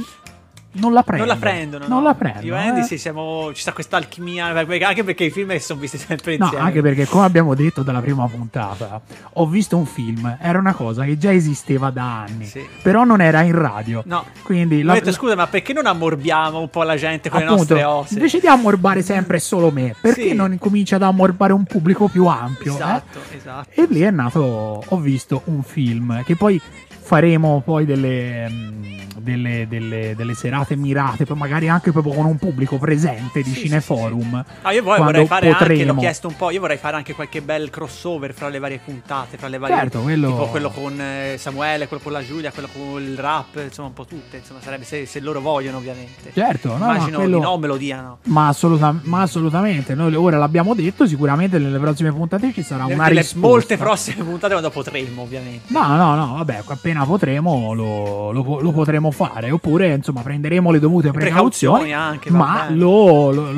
[0.75, 1.25] non la prendo.
[1.27, 1.87] Non la prendono.
[1.89, 2.05] Non no.
[2.05, 2.47] la prendo.
[2.47, 2.85] Io e Andy eh.
[2.85, 6.45] sì, siamo, ci sta questa alchimia, anche perché i film si sono visti sempre No,
[6.45, 6.65] insieme.
[6.67, 9.01] anche perché, come abbiamo detto dalla prima puntata,
[9.35, 12.67] ho visto un film, era una cosa che già esisteva da anni, Sì.
[12.83, 14.03] però non era in radio.
[14.07, 14.25] No.
[14.43, 17.75] Quindi Ho la- detto, scusa, ma perché non ammorbiamo un po' la gente con appunto,
[17.75, 18.15] le nostre ossa?
[18.15, 20.35] invece di ammorbare sempre solo me, perché Sì.
[20.35, 22.73] non incomincia ad ammorbare un pubblico più ampio?
[22.73, 22.77] eh?
[22.77, 23.69] Esatto, esatto.
[23.81, 26.61] E lì è nato, ho visto un film che poi
[27.05, 28.73] faremo poi delle, mm,
[29.19, 33.55] delle, delle- delle serate mirate, poi magari anche proprio con un pubblico presente di Sì,
[33.55, 34.45] sì, Cineforum.
[34.62, 35.93] Ah, io quando vorrei fare anche, potremo.
[35.95, 39.37] l'ho chiesto un po', io vorrei fare anche qualche bel crossover fra le varie puntate,
[39.38, 42.69] fra le varie Certo, quello- tipo quello con eh, Samuele, quello con la Giulia, quello
[42.73, 46.31] con il rap, insomma un po' tutte, insomma sarebbe se, se loro vogliono ovviamente.
[46.35, 48.19] Certo, no, no, Immagino quello- di no me lo diano.
[48.25, 53.05] Ma, assoluta- ma assolutamente, noi ora l'abbiamo detto, sicuramente nelle prossime puntate ci sarà una
[53.05, 53.47] Nelle risposta.
[53.49, 55.73] molte prossime puntate quando potremmo, ovviamente.
[55.73, 60.78] No, no, no, vabbè, appena potremo lo, lo lo potremo fare, oppure insomma prenderemo le
[60.78, 63.52] dovute Precauzioni anche, ma lo, lo-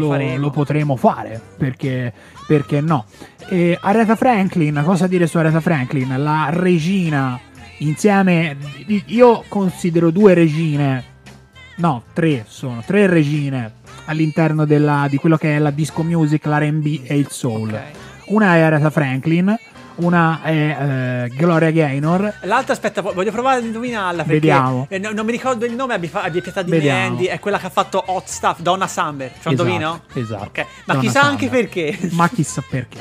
[0.51, 2.13] potremo fare, perché,
[2.47, 3.05] perché no.
[3.49, 6.15] E Aretha Franklin, cosa dire su Aretha Franklin?
[6.17, 7.39] La regina
[7.79, 8.57] insieme,
[9.07, 11.05] io considero due regine,
[11.77, 13.73] no, tre sono, tre regine
[14.07, 17.71] all'interno della- di quello che è la disco music, l'R&B e il soul.
[17.71, 17.81] Ok.
[18.29, 19.55] Una è Aretha Franklin,
[19.97, 22.35] una è eh, Gloria Gaynor.
[22.43, 24.87] L'altra, aspetta, vo- voglio provare ad indovinarla perché Vediamo.
[24.89, 26.99] eh, no- non mi ricordo il nome, abbi, fa- abbi pietà di Vediamo.
[27.01, 29.31] me, Andy, è quella che ha fatto Hot Stuff, Donna Summer.
[29.31, 30.01] C'è un Esatto, indovino?
[30.15, 30.45] esatto.
[30.45, 31.33] Ok, ma Donna chissà Summer.
[31.33, 31.99] anche perché.
[32.13, 32.99] Ma chissà perché.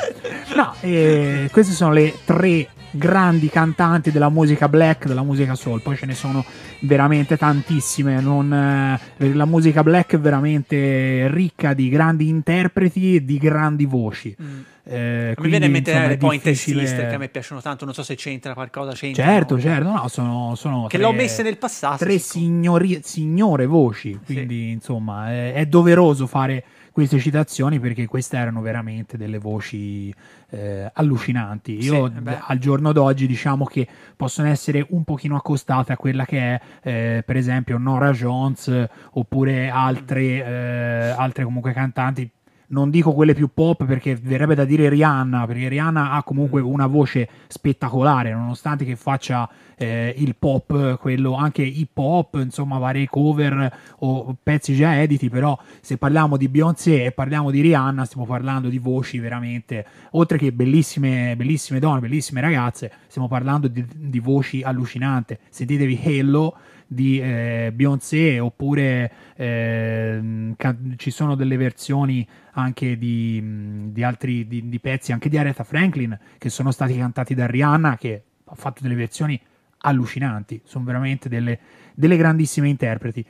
[0.56, 5.82] No, eh, queste sono le tre grandi cantanti della musica black, della musica soul.
[5.82, 6.46] Poi ce ne sono
[6.82, 8.22] veramente tantissime.
[8.22, 14.34] non, eh, la musica black è veramente ricca di grandi interpreti e di grandi voci.
[14.42, 14.60] Mm.
[14.88, 17.94] Eh, Mi viene in mente insomma, le difficile- Sister che a me piacciono tanto, non
[17.96, 18.92] so se c'entra qualcosa.
[18.94, 19.62] C'entra, Certo, no?
[19.62, 21.98] certo, no, sono, sono Che tre- l'ho messa nel passato.
[22.04, 28.62] tre signori- signore voci, quindi insomma è, è doveroso fare queste citazioni perché queste erano
[28.62, 30.14] veramente delle voci
[30.52, 31.84] eh, allucinanti.
[31.84, 32.38] Io Sì, beh.
[32.42, 37.24] al giorno d'oggi diciamo che possono essere un pochino accostate a quella che è eh,
[37.26, 42.30] per esempio Nora Jones eh, oppure altre, eh, altre comunque cantanti
[42.68, 46.88] non dico quelle più pop perché verrebbe da dire Rihanna, perché Rihanna ha comunque una
[46.88, 53.72] voce spettacolare, nonostante che faccia eh, il pop, quello anche hip hop, insomma, varie cover
[54.00, 58.70] o pezzi già editi, però se parliamo di Beyoncé e parliamo di Rihanna, stiamo parlando
[58.70, 64.62] di voci veramente, oltre che bellissime, bellissime donne, bellissime ragazze, stiamo parlando di, di voci
[64.62, 65.38] allucinanti.
[65.50, 66.56] Sentitevi Hello
[66.96, 74.68] di eh, Beyoncé oppure ehm, ca- ci sono delle versioni anche di, di altri di,
[74.68, 78.82] di pezzi anche di Aretha Franklin che sono stati cantati da Rihanna che ha fatto
[78.82, 79.40] delle versioni
[79.80, 81.60] allucinanti sono veramente delle,
[81.94, 83.24] delle grandissime interpreti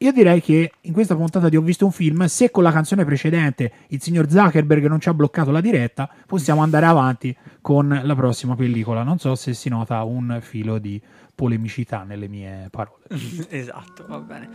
[0.00, 3.04] io direi che in questa puntata di Ho visto un film, se con la canzone
[3.04, 8.14] precedente il signor Zuckerberg non ci ha bloccato la diretta, possiamo andare avanti con la
[8.14, 9.02] prossima pellicola.
[9.02, 11.00] Non so se si nota un filo di
[11.34, 13.04] polemicità nelle mie parole.
[13.50, 14.50] esatto, va bene.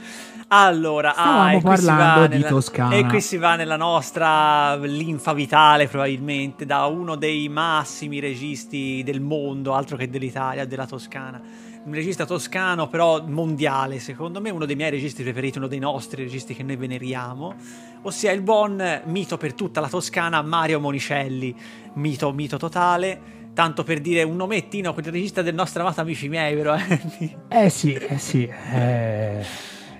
[0.47, 2.95] Allora, Stavamo ah, parlando di nella- Toscana.
[2.95, 9.19] E qui si va nella nostra linfa vitale, probabilmente, da uno dei massimi registi del
[9.21, 11.41] mondo, altro che dell'Italia, della Toscana.
[11.85, 16.23] Un regista toscano, però mondiale, secondo me, uno dei miei registi preferiti, uno dei nostri
[16.23, 17.55] registi che noi veneriamo,
[18.03, 21.53] ossia il buon mito per tutta la Toscana, Mario Monicelli.
[21.95, 23.41] Mito, mito totale.
[23.53, 27.37] Tanto per dire un nomettino, quel regista del nostro amato Amici miei, vero Andy?
[27.49, 29.45] Eh sì, eh sì, eh,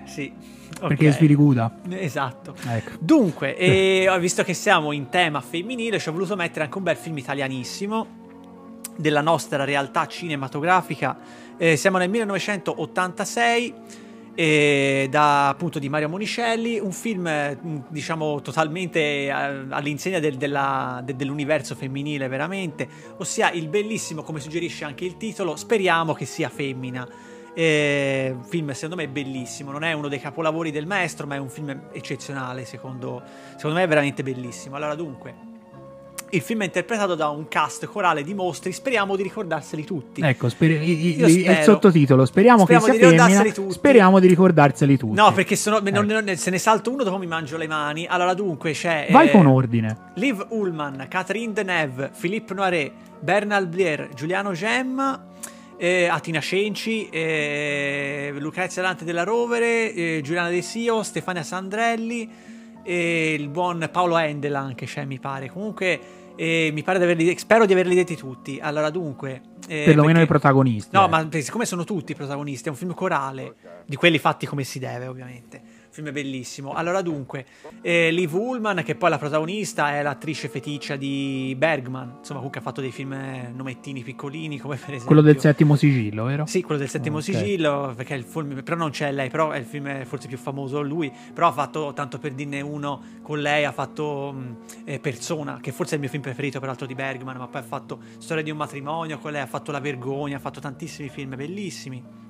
[0.06, 0.32] Sì.
[0.80, 1.12] perché ok.
[1.12, 1.80] è sviriguda.
[1.90, 2.54] Esatto.
[2.66, 2.92] Ecco.
[2.98, 6.96] Dunque, e visto che siamo in tema femminile, ci ho voluto mettere anche un bel
[6.96, 8.22] film italianissimo
[8.96, 11.42] della nostra realtà cinematografica.
[11.56, 13.74] Eh, siamo nel 1986,
[14.34, 17.56] eh, da appunto di Mario Monicelli, un film eh,
[17.88, 22.88] diciamo totalmente eh, all'insegna del- della- de- dell'universo femminile veramente,
[23.18, 27.08] ossia il bellissimo, come suggerisce anche il titolo, speriamo che sia femmina.
[27.56, 31.48] Eh, film secondo me bellissimo, non è uno dei capolavori del maestro, ma è un
[31.48, 33.22] film eccezionale, secondo,
[33.54, 34.74] secondo me è veramente bellissimo.
[34.74, 35.52] Allora dunque,
[36.34, 40.20] il film è interpretato da un cast corale di mostri, speriamo di ricordarseli tutti.
[40.22, 43.72] Ecco, sper- i- i- il sottotitolo, speriamo, Speriamo che di sia ricordarseli femmina, tutti.
[43.72, 45.14] speriamo di ricordarseli tutti.
[45.14, 46.20] No, perché sono, non- Ecco.
[46.20, 48.06] non- se ne salto uno dopo mi mangio le mani.
[48.06, 49.08] Allora dunque c'è...
[49.10, 49.96] Vai eh, con ordine.
[50.14, 55.26] Liv Ullman, Catherine Deneuve, Philippe Noiret, Bernard Blier, Giuliano Gemma,
[55.76, 62.30] eh, Atina Cenci, eh, Lucrezia Dante della Rovere, eh, Giuliana De Sio, Stefania Sandrelli
[62.82, 65.50] e il buon Paolo Endel anche c'è mi pare.
[65.50, 65.98] Comunque
[66.36, 68.58] E mi pare di averli, spero di averli detti tutti.
[68.60, 69.40] Allora, dunque.
[69.68, 70.90] eh, Perlomeno perché- i protagonisti.
[70.92, 71.08] No, eh.
[71.08, 73.54] ma siccome sono tutti i protagonisti, è un film corale,
[73.86, 75.73] di quelli fatti come si deve, ovviamente.
[75.94, 76.72] Film bellissimo.
[76.72, 77.46] Allora, dunque,
[77.80, 82.14] eh, Liv Ullman, che poi la protagonista, è l'attrice feticcia di Bergman.
[82.18, 85.06] Insomma, comunque ha fatto dei film eh, nomettini piccolini, come per esempio.
[85.06, 86.46] Quello del settimo sigillo, vero?
[86.46, 87.22] Sì, quello del settimo Ok.
[87.22, 90.82] sigillo, perché il film, però non c'è lei, però è il film forse più famoso
[90.82, 95.60] lui, però ha fatto, tanto per dirne uno con lei, ha fatto mh, eh, Persona,
[95.60, 98.42] che forse è il mio film preferito peraltro di Bergman, ma poi ha fatto Storia
[98.42, 102.22] di un matrimonio con lei, ha fatto La vergogna, ha fatto tantissimi film bellissimi.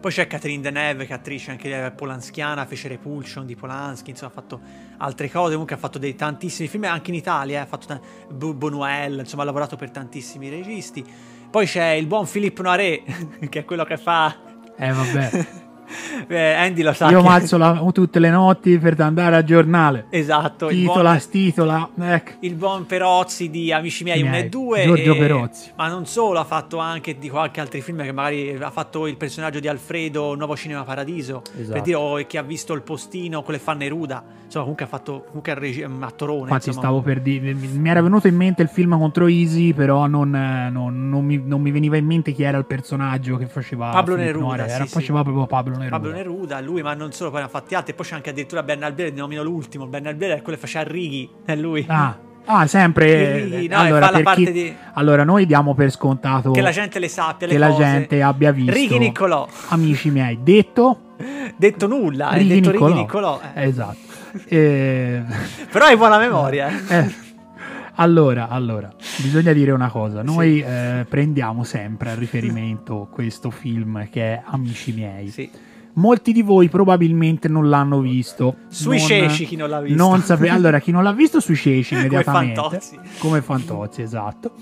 [0.00, 4.10] Poi c'è Catherine Deneuve, che è attrice anche lei, è polanskiana, fece Repulsion di Polanski,
[4.10, 4.60] insomma ha fatto
[4.96, 8.56] altre cose, comunque ha fatto dei tantissimi film, anche in Italia, eh, ha fatto Bu-
[8.56, 11.04] Buñuel, insomma ha lavorato per tantissimi registi.
[11.50, 14.34] Poi c'è il buon Philippe Noiret, che è quello che fa...
[14.76, 15.68] Eh, vabbè.
[16.28, 17.08] Eh, Andy lo sa.
[17.10, 20.06] Io che- mazzo la- tutte le notti per andare al giornale.
[20.10, 21.88] Esatto, Titola, buon, stitola.
[22.00, 22.30] Ecco.
[22.40, 24.84] il buon Perozzi di Amici miei 1 Miei, e 2.
[24.84, 25.70] Giorgio e- Perozzi.
[25.76, 29.16] Ma non solo, ha fatto anche di qualche altro film che magari ha fatto il
[29.16, 31.42] personaggio di Alfredo, Nuovo Cinema Paradiso.
[31.58, 31.72] Esatto.
[31.72, 34.22] Per dire, o chi ha visto il postino con le fan Neruda.
[34.50, 35.24] Insomma, comunque ha fatto.
[35.28, 36.40] Comunque è un attorone.
[36.40, 36.86] Infatti, insomma.
[36.86, 37.54] stavo per dire.
[37.54, 41.60] Mi era venuto in mente il film contro Easy, però non, non- non mi, non
[41.60, 43.90] mi veniva in mente chi era il personaggio che faceva.
[43.90, 44.66] Pablo Neruda, Noiret.
[44.68, 44.90] sì, Era- sì.
[44.92, 45.96] Faceva proprio Pablo Neruda.
[45.96, 47.92] Pablo Neruda, lui, ma non solo, poi ne ha fatti altri.
[47.92, 49.86] E poi c'è anche addirittura Ben Albiere, nomino l'ultimo.
[49.86, 51.84] Ben Albiere è quello che faceva Righi, è lui.
[51.88, 53.42] Ah, ah, sempre.
[53.42, 56.98] Righi, eh, no, allora, la chi- di- allora, noi diamo per scontato Che la gente
[56.98, 57.82] le sappia, le che la cose.
[57.84, 58.72] gente abbia visto.
[58.72, 59.46] Righi Niccolò.
[59.68, 61.02] Amici miei, detto.
[61.56, 62.94] Detto nulla, Righi detto Righi Niccolò.
[62.94, 63.40] Niccolò.
[63.54, 63.64] eh.
[63.66, 64.08] Esatto.
[64.48, 65.22] Eh,
[65.70, 66.68] Però hai buona memoria.
[66.88, 67.10] eh.
[67.96, 68.90] allora, allora,
[69.22, 70.22] bisogna dire una cosa.
[70.22, 75.28] Noi eh, prendiamo sempre a riferimento questo film che è Amici miei.
[75.28, 75.50] Sì.
[75.94, 78.56] Molti di voi probabilmente non l'hanno visto.
[78.68, 79.96] Sui Non- ceci chi non l'ha visto.
[80.06, 82.60] Non sape- allora, chi non l'ha visto sui ceci Come immediatamente.
[82.60, 82.98] Fantozzi.
[83.18, 84.52] Come Fantozzi, esatto.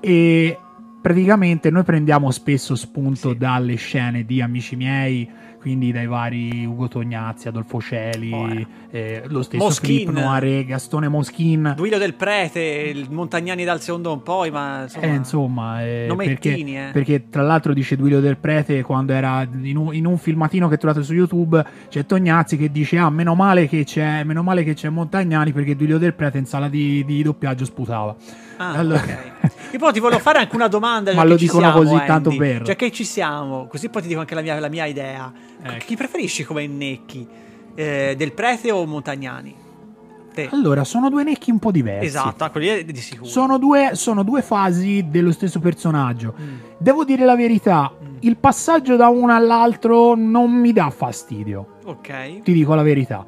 [0.00, 0.56] E
[1.02, 3.36] praticamente noi prendiamo spesso spunto Sì.
[3.36, 5.28] dalle scene di Amici miei,
[5.66, 8.66] quindi dai vari Ugo Tognazzi, Adolfo Celi, Oh, eh.
[8.90, 9.88] eh, lo stesso Moschin.
[9.88, 11.72] Filippo Noiré, Gastone Moschin.
[11.74, 15.04] Duilio del Prete, il Montagnani dal secondo un poi, ma insomma...
[15.04, 16.90] Eh, insomma, eh, perché, eh.
[16.92, 20.76] perché tra l'altro dice Duilio del Prete quando era in un, in un filmatino che
[20.76, 24.74] trovate su YouTube c'è Tognazzi che dice ah meno male che c'è, meno male che
[24.74, 28.14] c'è Montagnani perché Duilio del Prete in sala di, di doppiaggio sputava
[28.56, 29.34] Ah, Allora- ok.
[29.72, 31.12] E poi ti volevo fare anche una domanda.
[31.14, 32.06] Ma lo dicono siamo, così Andy.
[32.06, 32.62] tanto per.
[32.62, 35.30] Già che ci siamo, così poi ti dico anche la mia, la mia idea.
[35.62, 35.84] Ecco.
[35.84, 37.26] Chi preferisci come innecchi?
[37.74, 39.64] Eh, del Prete o Montagnani?
[40.32, 40.48] Te.
[40.52, 43.24] allora sono due necchi un po' diversi Esatto, quelli è di sicuro.
[43.24, 46.54] sono due, sono due fasi dello stesso personaggio Mm.
[46.76, 48.16] devo dire la verità Mm.
[48.20, 52.42] il passaggio da uno all'altro non mi dà fastidio Ok.
[52.42, 53.24] ti dico la verità.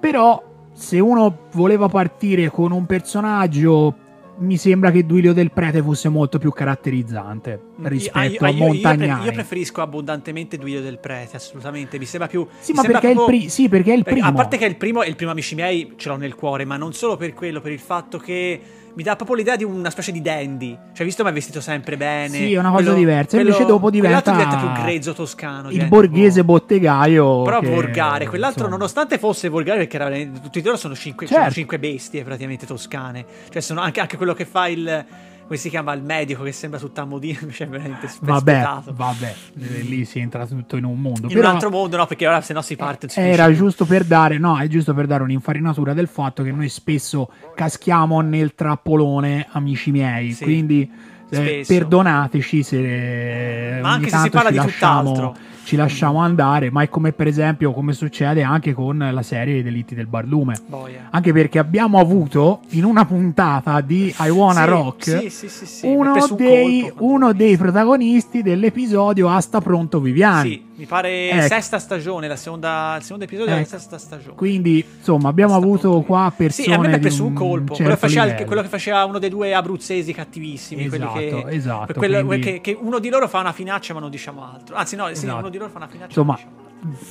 [0.00, 3.94] Però, se uno voleva partire con un personaggio,
[4.38, 8.38] mi sembra che Duilio del Prete fosse molto più caratterizzante rispetto Ah, a io- io-
[8.38, 9.24] pre- Montagnani.
[9.24, 11.98] Io, preferisco abbondantemente Duilio del Prete, assolutamente.
[11.98, 12.46] Mi sembra più.
[12.58, 14.26] sì, ma perché, è il proprio- pri- sì, perché è il primo.
[14.26, 16.64] A parte che è il primo e il primo Amici miei ce l'ho nel cuore,
[16.64, 18.60] ma non solo per quello, per il fatto che
[18.96, 20.76] mi dà proprio l'idea di una specie di dandy.
[20.94, 22.34] Cioè, visto ma è vestito sempre bene.
[22.34, 23.38] Sì, è una cosa diversa.
[23.38, 25.70] Invece dopo diventa diventa più grezzo toscano.
[25.70, 27.42] il borghese proprio- bottegaio.
[27.42, 31.42] Però che, volgare, quell'altro insomma, nonostante fosse volgare perché era, tutti loro sono cinque, Certo.
[31.42, 35.04] sono cinque bestie praticamente toscane, cioè sono anche, anche quello che fa il,
[35.46, 38.92] come si chiama, il medico che sembra tutta modina, invece è veramente Vabbè, spezzettato.
[38.94, 41.28] vabbè, eh, lì si entra tutto in un mondo.
[41.28, 43.84] In Però un altro mondo no, perché ora se no si parte si era giusto
[43.84, 48.54] per dare, no, è giusto per dare un'infarinatura del fatto che noi spesso caschiamo nel
[48.54, 50.32] trappolone, amici miei.
[50.32, 50.90] Sì, quindi
[51.30, 55.36] eh, perdonateci se Ma anche se si parla di lasciamo, tutt'altro.
[55.66, 59.62] Ci lasciamo andare, ma è come per esempio come succede anche con la serie I
[59.64, 60.56] delitti del barlume.
[60.64, 61.08] Boia.
[61.10, 66.12] Anche perché abbiamo avuto in una puntata di I Wanna Sì, Rock sì, sì, uno,
[66.12, 70.50] preso un dei, colpo, uno dei protagonisti dell'episodio Asta Pronto Viviani.
[70.50, 71.46] Sì, mi pare Ecco.
[71.48, 73.70] sesta stagione, la seconda, il secondo episodio della Ecco.
[73.70, 74.36] sesta stagione.
[74.36, 77.22] Quindi, insomma, abbiamo Asta avuto Pronto qua persone Sì, a me mi ha di preso
[77.24, 77.74] un un colpo.
[77.74, 80.84] certo quello, che faceva, quello che faceva uno dei due abruzzesi cattivissimi.
[80.84, 84.10] Esatto, che, esatto, quello- quindi- che, che uno di loro fa una finaccia, ma non
[84.10, 84.76] diciamo altro.
[84.76, 85.38] Anzi, no, sì, Esatto.
[85.38, 86.06] uno di loro fa una finaccia.
[86.08, 86.38] Insomma,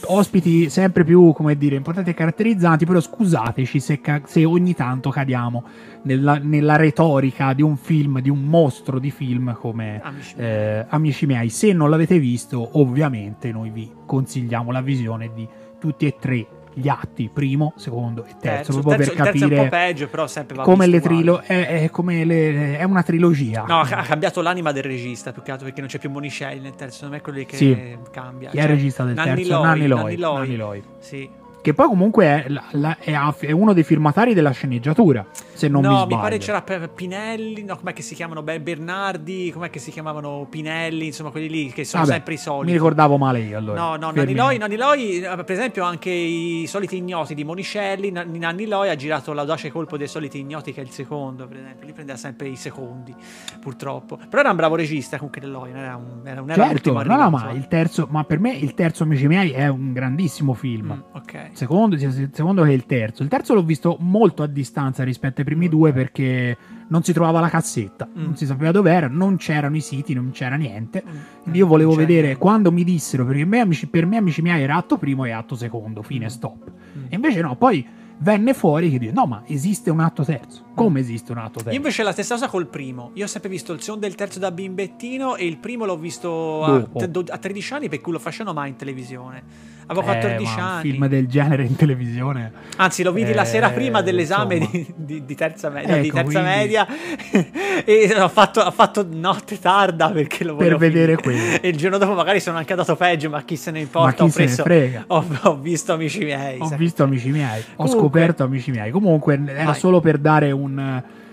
[0.05, 5.09] ospiti sempre più, come dire, importanti e caratterizzanti, però scusateci se, ca- se ogni tanto
[5.09, 5.63] cadiamo
[6.03, 11.25] nella, nella retorica di un film, di un mostro di film come Amici eh, Amici
[11.25, 11.49] miei.
[11.49, 15.47] Se non l'avete visto, ovviamente noi vi consigliamo la visione di
[15.79, 19.47] tutti e tre gli atti, primo, secondo e terzo, Terzo, proprio terzo- per terzo è
[19.47, 22.83] un po' capire peggio, però sempre va come le trilo- è, è come le- è
[22.83, 23.63] una trilogia.
[23.67, 26.75] No, ha cambiato l'anima del regista più che altro perché non c'è più Monicelli nel
[26.75, 27.97] terzo, me è quello che Sì.
[28.11, 28.49] cambia.
[28.49, 29.51] Chi è il regista del Nanni terzo?
[29.53, 30.01] Loi, Nanni Loi.
[30.03, 30.37] Nanni Loi.
[30.39, 30.83] Nanni Loi.
[30.99, 31.29] Sì.
[31.65, 35.67] Che poi comunque è, la- la- è a- è uno dei firmatari della sceneggiatura, se
[35.67, 36.15] non mi no, sbaglio.
[36.15, 38.43] mi pare c'era Pinelli, no, com'è che si chiamano?
[38.43, 40.45] Beh, Bernardi, com'è che si chiamavano?
[40.47, 42.65] Pinelli, insomma, quelli lì che sono Vabbè, sempre i soliti.
[42.67, 43.79] Mi ricordavo male io allora.
[43.79, 44.35] No, no, Nanni.
[44.35, 48.95] Loi, Nanni Loi, eh, per esempio anche i soliti ignoti di Monicelli, Nanni Loi ha
[48.95, 52.47] girato l'audace colpo dei soliti ignoti che è il secondo, per esempio, lì prendeva sempre
[52.47, 53.11] i secondi,
[53.59, 54.17] purtroppo.
[54.29, 57.29] Però era un bravo regista comunque non era un, era un era Certo, no, no,
[57.31, 60.93] ma il terzo, ma per me il terzo Amici miei è un grandissimo film.
[60.93, 61.49] Mm, ok.
[61.55, 63.23] Secondo, sia il secondo che il terzo.
[63.23, 66.57] Il terzo l'ho visto molto a distanza rispetto ai primi due perché
[66.89, 68.21] non si trovava la cassetta, Mm.
[68.23, 71.01] non si sapeva dov'era, non c'erano i siti, non c'era niente.
[71.47, 71.53] Mm.
[71.55, 74.97] Io volevo vedere quando mi dissero, perché me, amici, per me Amici miei era atto
[74.97, 76.29] primo e atto secondo, fine Mm.
[76.29, 76.71] stop.
[76.97, 77.03] Mm.
[77.07, 77.87] E invece no, poi
[78.17, 80.63] venne fuori che dice, no, ma esiste un atto terzo.
[80.75, 81.69] Come esiste un atto terzo?
[81.69, 83.11] Io invece la stessa cosa col primo.
[83.13, 85.97] Io ho sempre visto il secondo e il terzo da bimbettino e il primo l'ho
[85.97, 89.73] visto a, te- do- a 13 anni per cui lo facevano mai in televisione.
[89.87, 90.81] Avevo Eh, 14 ma un anni.
[90.89, 92.51] film del genere in televisione.
[92.77, 95.97] Anzi, lo vidi la Eh, sera prima dell'esame di, di- di terza media.
[95.97, 96.87] di Ecco, terza quindi- media
[97.85, 101.21] e ho fatto, ho fatto notte tarda perché lo Per volevo vedere finire.
[101.21, 101.61] quello.
[101.65, 104.11] E il giorno dopo magari sono anche andato peggio, ma chi se ne Ma importa?
[104.13, 104.63] chi ho se ne preso.
[104.63, 105.03] frega?
[105.07, 106.59] Ho, ho visto amici miei.
[106.59, 108.89] Ho visto amici miei, ho Comunque- scoperto amici miei.
[108.91, 109.75] Comunque era Vai.
[109.75, 110.64] solo per dare un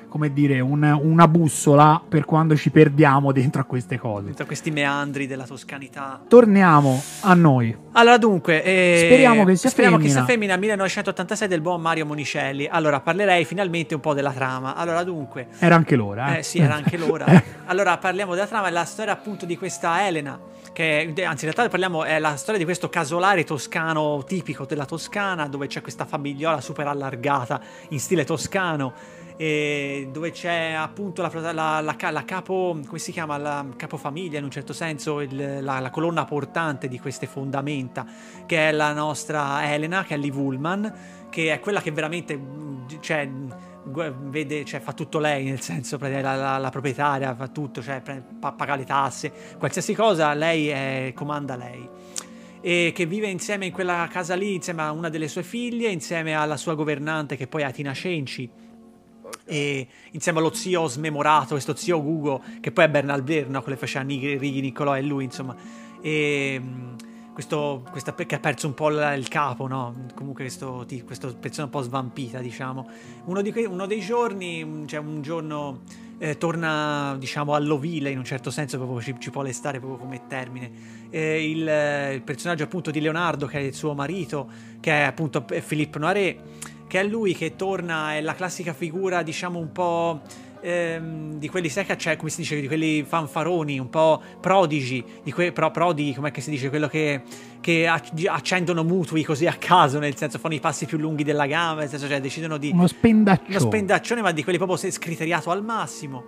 [0.09, 4.27] come dire, un- una bussola per quando ci perdiamo dentro a queste cose.
[4.27, 6.21] Dentro questi meandri della toscanità.
[6.29, 7.75] Torniamo a noi.
[7.93, 10.15] Allora, dunque, eh, Speriamo che sia speriamo femmina.
[10.15, 12.69] che sia femmina 1986 del buon Mario Monicelli.
[12.71, 14.75] Allora, parlerei finalmente un po' della trama.
[14.77, 16.35] Allora, dunque, Era anche l'ora.
[16.35, 17.25] Eh, Eh sì, era anche l'ora.
[17.33, 20.39] Eh, Allora parliamo della trama, è la storia appunto di questa Elena,
[20.75, 25.49] che anzi in realtà parliamo, è la storia di questo casolare toscano tipico della Toscana,
[25.49, 28.93] dove c'è questa famigliola super allargata in stile toscano,
[29.37, 34.45] e dove c'è appunto la, la- la la capo, come si chiama, la capofamiglia in
[34.45, 38.07] un certo senso, il- la, colonna portante di queste fondamenta,
[38.47, 42.39] che è la nostra Elena, che è Liv Ullman, che è quella che veramente,
[43.01, 43.29] cioè,
[43.85, 49.33] vede, cioè, fa tutto lei, nel senso, la, proprietaria fa tutto, cioè, paga le tasse,
[49.59, 51.89] qualsiasi cosa, lei è- comanda lei.
[52.65, 56.35] E che vive insieme in quella casa lì, insieme a una delle sue figlie, insieme
[56.35, 58.49] alla sua governante, che poi è Tina Cenci,
[59.45, 63.63] e insieme allo zio smemorato, questo zio Gugo, che poi è Bernal Blair, no?
[63.63, 65.55] quello che faceva Righi Niccolò e lui, insomma.
[66.01, 66.97] E mh,
[67.33, 69.95] questo, questa che ha perso un po' il, capo, no?
[70.15, 72.89] Comunque questo, questo persona un po' svampita, diciamo.
[73.25, 75.81] Uno, di que- uno dei giorni, mh, cioè un giorno,
[76.19, 80.27] eh, torna, diciamo, all'ovile in un certo senso, proprio ci, ci può restare proprio come
[80.27, 80.71] termine.
[81.09, 85.43] Eh, il, il personaggio appunto di Leonardo, che è il suo marito, che è appunto
[85.43, 86.41] Philippe Noiret,
[86.93, 90.21] che è lui che torna, è la classica figura, diciamo, un po'
[90.61, 95.33] ehm, di quelli, che c'è, come si dice, di quelli fanfaroni, un po' prodigi, di
[95.33, 97.23] que- però prodighi, com'è che si dice, quello che,
[97.63, 101.47] che ac- accendono mutui così a caso, nel senso fanno i passi più lunghi della
[101.47, 102.69] gamba, nel senso, cioè decidono di...
[102.75, 103.57] uno spendaccione.
[103.57, 106.25] Uno spendaccione, ma di quelli proprio scriteriato al massimo.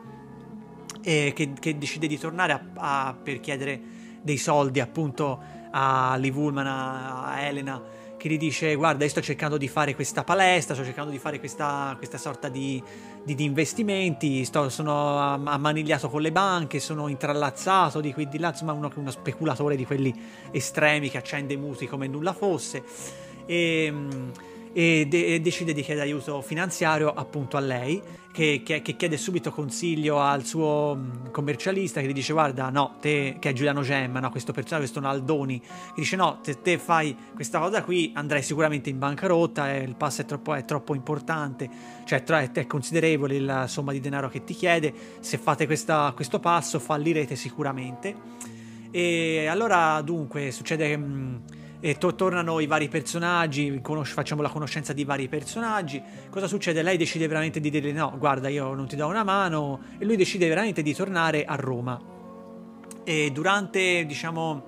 [1.03, 2.62] E che, che decide di tornare a-
[3.09, 3.79] a- per chiedere
[4.23, 5.39] dei soldi appunto
[5.73, 7.83] a Ullman, a, a Elena,
[8.25, 11.39] che gli dice: Guarda, io sto cercando di fare questa palestra, sto cercando di fare
[11.39, 12.83] questa, questa sorta di,
[13.22, 18.39] di- di investimenti, sto- sono am- ammanigliato con le banche, sono intrallazzato di qui di
[18.39, 20.14] là, insomma, uno, uno speculatore di quelli
[20.53, 22.83] estremi che accende mutui come nulla fosse.
[23.45, 23.93] E,
[24.77, 28.03] e de- e decide di chiedere aiuto finanziario appunto a lei
[28.33, 30.99] che, che- che chiede subito consiglio al suo
[31.31, 35.01] commercialista che gli dice guarda no te che è Giuliano Gemma no, questo personaggio questo
[35.01, 39.79] Naldoni che dice no te, te fai questa cosa qui andrai sicuramente in bancarotta e
[39.83, 41.70] il passo è troppo, è troppo importante
[42.05, 46.11] cioè tra- è, è considerevole la somma di denaro che ti chiede se fate questa-
[46.16, 48.14] questo passo fallirete sicuramente
[48.91, 51.43] e allora dunque succede che mh,
[51.85, 56.03] e to- tornano i vari personaggi, conos- facciamo la conoscenza di vari personaggi.
[56.30, 56.80] Cosa succede?
[56.80, 60.16] Lei decide veramente di dire no, guarda, io non ti do una mano e lui
[60.16, 62.01] decide veramente di tornare a Roma.
[63.05, 64.64] E durante, diciamo,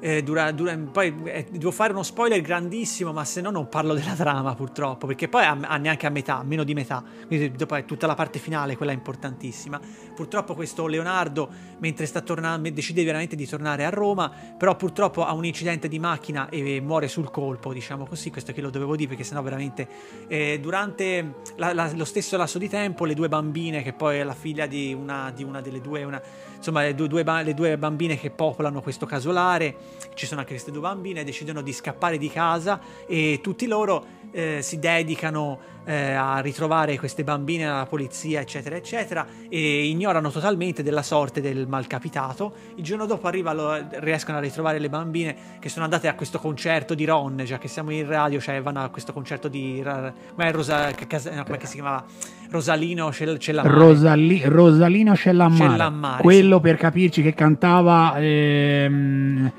[0.00, 3.94] eh, dura- dura- poi eh, devo fare uno spoiler grandissimo, ma se no non parlo
[3.94, 7.84] della trama purtroppo, perché poi ha, neanche a metà, meno di metà, quindi dopo è
[7.84, 9.80] tutta la parte finale, quella importantissima.
[10.14, 11.48] Purtroppo questo Leonardo,
[11.78, 15.98] mentre sta tornando, decide veramente di tornare a Roma, però purtroppo ha un incidente di
[15.98, 19.88] macchina e muore sul colpo, diciamo così, questo che lo dovevo dire perché sennò veramente
[20.28, 24.24] eh, durante la- la- lo stesso lasso di tempo le due bambine, che poi è
[24.24, 26.20] la figlia di una, di una delle due, una,
[26.60, 29.74] insomma le due, due le due bambine che popolano questo casolare,
[30.12, 34.60] ci sono anche queste due bambine, decidono di scappare di casa e tutti loro eh,
[34.60, 41.02] si dedicano eh, a ritrovare queste bambine alla polizia, eccetera, eccetera, e ignorano totalmente della
[41.02, 42.52] sorte del malcapitato.
[42.76, 46.38] Il giorno dopo arriva, lo- riescono a ritrovare le bambine che sono andate a questo
[46.38, 49.82] concerto di Ron, già che siamo in radio, cioè vanno a questo concerto di...
[49.82, 50.90] Ra- com'è Rosa...
[50.92, 52.04] che no, com'è che si chiamava?
[52.50, 53.74] Rosalino Cell- Cellamare.
[53.74, 56.62] Rosali- Rosalino Cellammare, Cellammare, quello sì.
[56.62, 59.52] per capirci che cantava ehm,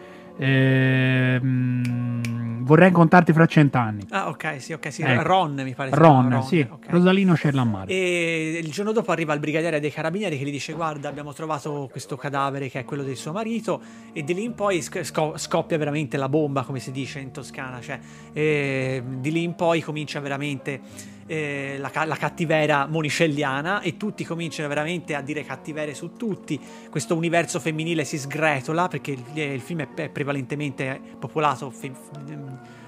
[1.42, 5.02] ehm, vorrei incontrarti fra cent'anni Ah, ok, sì, ok, sì.
[5.04, 5.24] Ecco.
[5.24, 5.90] Ron mi pare.
[5.94, 6.86] Ron, chiama, sì, ok.
[6.90, 11.10] Rosalino Cellammare E il giorno dopo arriva il brigadiere dei carabinieri che gli dice: Guarda,
[11.10, 13.82] abbiamo trovato questo cadavere che è quello del suo marito.
[14.14, 17.32] E di lì in poi sc- sco- scoppia veramente la bomba, come si dice in
[17.32, 17.80] Toscana.
[17.82, 18.00] Cioè,
[18.34, 20.80] e di lì in poi comincia veramente
[21.26, 26.60] eh, la, la cattiveria monicelliana e tutti cominciano veramente a dire cattiverie su tutti.
[26.90, 31.92] Questo universo femminile si sgretola perché il, il film è, prevalentemente popolato fe-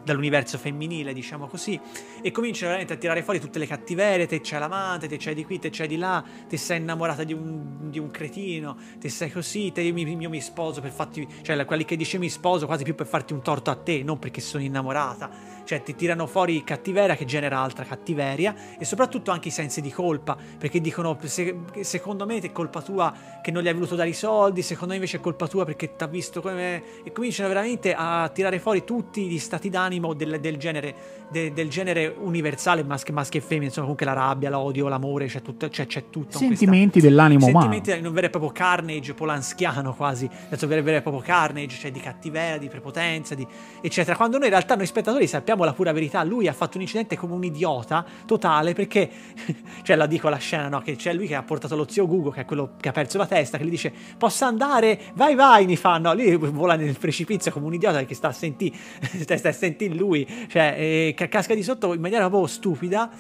[0.04, 1.80] dall'universo femminile, diciamo così,
[2.22, 5.46] e cominciano veramente a tirare fuori tutte le cattiverie, te c'è l'amante, te c'è di
[5.46, 9.32] qui, te c'è di là, te sei innamorata di un, di un cretino, te sei
[9.32, 12.66] così, te io mi, io mi sposo per farti, cioè quelli che dice mi sposo
[12.66, 15.30] quasi più per farti un torto a te, non perché sono innamorata,
[15.64, 19.92] cioè ti tirano fuori cattiveria che genera altra cattiveria e soprattutto anche i sensi di
[19.92, 24.10] colpa, perché dicono se- secondo me è colpa tua che non gli hai voluto dare
[24.10, 26.82] i soldi, secondo me invece è colpa tua perché ti ha visto come...
[27.04, 30.96] e cominciano veramente a tirare fuori tutti gli stati d'animo del, del genere,
[31.30, 35.42] de- del genere universale, maschio, maschio e femmina, insomma comunque la rabbia, l'odio, l'amore, c'è
[35.42, 36.38] tutto, c'è, c'è tutto.
[36.38, 40.82] in questa- sentimenti dell'animo umano sentimenti in un vero e proprio carnage polanskiano quasi, vero,
[40.82, 43.46] vero e proprio carnage, cioè di cattiveria, di prepotenza, di,
[43.82, 44.16] eccetera.
[44.16, 47.16] Quando noi in realtà noi spettatori sappiamo la pura verità, lui ha fatto un incidente
[47.16, 49.10] come un idiota totale perché,
[49.84, 50.82] cioè la dico la scena, no?
[50.82, 53.18] Che c'è lui che ha portato lo zio Gugo, che è quello che ha perso
[53.18, 55.00] la testa, che gli dice posso andare?
[55.14, 58.34] Vai vai, mi fa, no, lui vola nel precipizio come un idiota che sta a
[58.34, 58.76] sentire,
[59.24, 63.12] sta, a sentire lui, cioè eh, ca- casca di sotto in maniera proprio stupida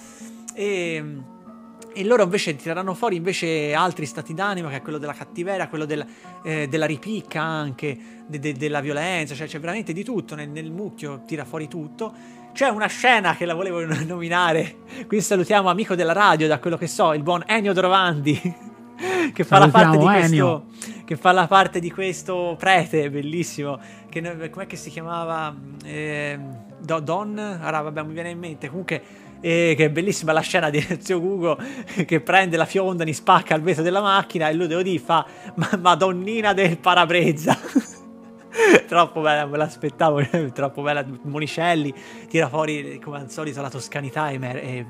[0.54, 1.32] e...
[1.96, 5.86] E loro invece tireranno fuori invece altri stati d'animo, che è quello della cattiveria, quello
[5.86, 6.06] del-
[6.44, 10.72] eh, della ripicca anche, de- de- della violenza, cioè c'è veramente di tutto, nel, nel
[10.72, 12.14] mucchio tira fuori tutto.
[12.54, 14.78] C'è una scena che la volevo nominare,
[15.08, 18.40] qui salutiamo amico della radio, da quello che so, il buon Ennio Drovandi,
[19.34, 21.02] che fa la parte di Salutiamo questo...
[21.06, 23.78] Che fa la parte di questo prete bellissimo.
[24.08, 25.54] Che, com'è che si chiamava?
[25.84, 26.40] Eh,
[26.80, 27.38] Do- Don?
[27.62, 28.70] Ora, vabbè, mi viene in mente.
[28.70, 29.04] Comunque,
[29.44, 31.58] eh, che è bellissima la scena di zio Ugo
[32.06, 35.26] che prende la fionda, gli spacca il vetro della macchina e lui devo dire fa
[35.56, 37.58] "Ma- Madonnina del parabrezza.
[38.88, 40.22] troppo bella, me l'aspettavo,
[40.54, 41.06] troppo bella.
[41.24, 41.94] Monicelli
[42.28, 44.86] tira fuori come al solito la toscanità e, mer- e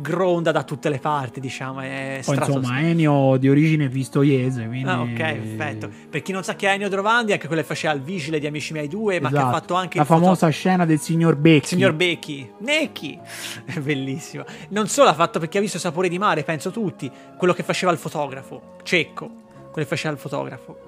[0.00, 1.80] gronda da tutte le parti, diciamo.
[1.80, 5.90] È poi stratos- insomma Ennio di origine vistoiese quindi Ah, ok, perfetto.
[6.10, 8.46] Per chi non sa chi è Ennio Drovandi, anche quello che faceva il vigile di
[8.46, 9.54] Amici miei due, ma che ha Esatto.
[9.56, 13.18] fatto anche la il foto- famosa scena del signor Becchi Signor Becchi, Necchi,
[13.80, 14.44] bellissimo.
[14.70, 17.92] Non solo ha fatto perché ha visto Sapore di mare, penso tutti, quello che faceva
[17.92, 20.87] il fotografo, Cecco, quello che faceva il fotografo.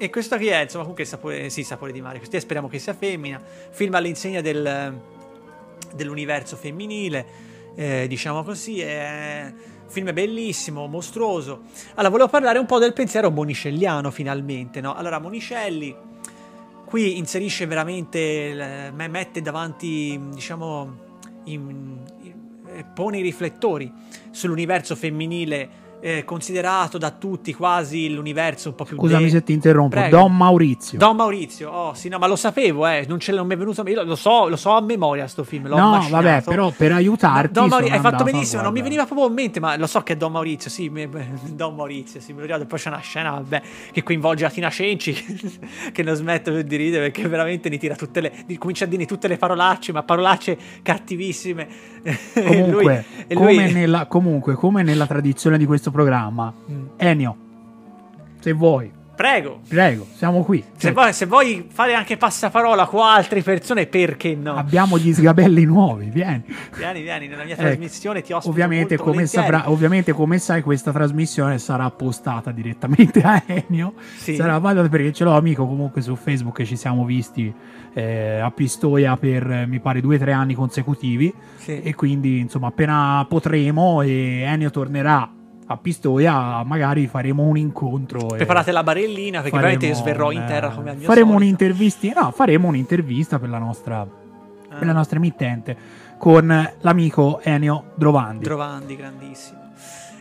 [0.00, 0.62] E questo chi è?
[0.62, 2.18] Insomma, comunque sapore, sì, Sapore di mare.
[2.18, 3.42] Questo speriamo che sia femmina.
[3.70, 4.96] Film all'insegna del,
[5.92, 7.26] dell'universo femminile,
[7.74, 8.80] eh, diciamo così.
[8.80, 9.52] È
[9.88, 11.62] film bellissimo, mostruoso.
[11.94, 14.94] Allora, volevo parlare un po' del pensiero monicelliano, finalmente, no?
[14.94, 15.94] Allora, Monicelli
[16.84, 21.06] qui inserisce veramente, il- me- mette davanti, diciamo,
[21.44, 23.92] in- in- pone i riflettori
[24.30, 29.52] sull'universo femminile eh, considerato da tutti quasi l'universo un po' più scusami de- se ti
[29.52, 30.16] interrompo Prego.
[30.16, 33.54] Don Maurizio Don Maurizio, oh sì, no, ma lo sapevo, eh, non, ce, non mi
[33.54, 36.22] è venuto, io lo so, lo so a memoria sto film, l'ho no macinato.
[36.24, 39.60] vabbè però per aiutarti Don Mauri- hai fatto benissimo, non mi veniva proprio in mente,
[39.60, 41.08] ma lo so che è Don Maurizio, sì, mi-
[41.52, 42.66] Don Maurizio, sì, me lo ricordo.
[42.66, 45.12] Poi c'è una scena, vabbè, che coinvolge la Tina Cenci,
[45.92, 49.06] che non smette più di ridere perché veramente ne tira tutte le, comincia a dirne
[49.06, 51.68] tutte le parolacce, ma parolacce cattivissime.
[52.08, 56.52] E comunque, lui- e lui- come nella, comunque come nella tradizione di questo programma.
[56.70, 56.86] Mm.
[56.96, 57.36] Ennio
[58.40, 58.96] se vuoi.
[59.18, 60.62] Prego, prego siamo qui.
[60.76, 64.54] Se vuoi, se vuoi fare anche passaparola con altre persone, perché no?
[64.54, 66.44] abbiamo gli sgabelli nuovi vieni.
[66.76, 70.92] Vieni, vieni, nella mia Ecco, trasmissione ti ospito ovviamente come, saprà- ovviamente come sai questa
[70.92, 74.36] trasmissione sarà postata direttamente a Ennio Sì.
[74.36, 77.52] sarà valida perché ce l'ho amico comunque su Facebook ci siamo visti
[77.94, 81.34] eh, a Pistoia per mi pare due o tre anni consecutivi.
[81.56, 81.82] Sì.
[81.82, 85.28] e quindi insomma appena potremo e Ennio tornerà
[85.70, 90.90] a Pistoia magari faremo un incontro Preparate la barellina perché veramente sverrò in terra come
[90.90, 94.00] al mio faremo un'intervista no faremo un'intervista per la nostra,
[94.70, 94.76] Ah.
[94.76, 95.76] per la nostra emittente
[96.18, 99.57] con l'amico Ennio Drovandi Drovandi, grandissimo.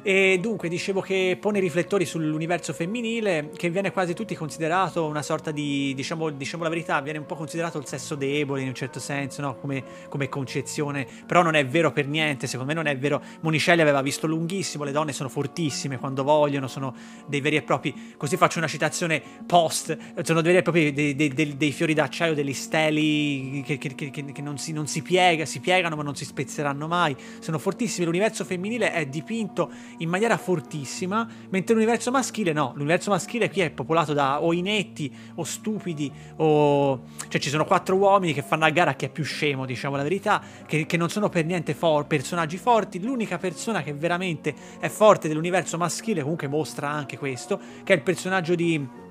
[0.08, 5.51] E dunque dicevo che pone riflettori sull'universo femminile, che viene quasi tutti considerato una sorta
[5.51, 9.01] di, diciamo, diciamo la verità, viene un po' considerato il sesso debole in un certo
[9.01, 9.58] senso, no?
[9.58, 13.22] come, come concezione, però non è vero per niente, secondo me non è vero.
[13.41, 16.95] Monicelli aveva visto lunghissimo, le donne sono fortissime quando vogliono, sono
[17.26, 21.16] dei veri e propri, così faccio una citazione post, sono dei veri e propri dei,
[21.18, 25.01] dei- dei- dei fiori d'acciaio, degli steli che, che- che- che non, si, non si
[25.01, 30.09] piega, si piegano ma non si spezzeranno mai, sono fortissimi, l'universo femminile è dipinto in
[30.09, 35.43] maniera fortissima, mentre l'universo maschile no, l'universo maschile qui è popolato da o inetti o
[35.43, 37.01] stupidi o...
[37.27, 40.03] cioè ci sono quattro uomini che fanno a gara chi è più scemo, diciamo la
[40.03, 44.89] verità, che, che non sono per niente for- personaggi forti, l'unica persona che veramente è
[44.89, 49.05] forte dell'universo maschile comunque mostra anche questo, che è il personaggio di...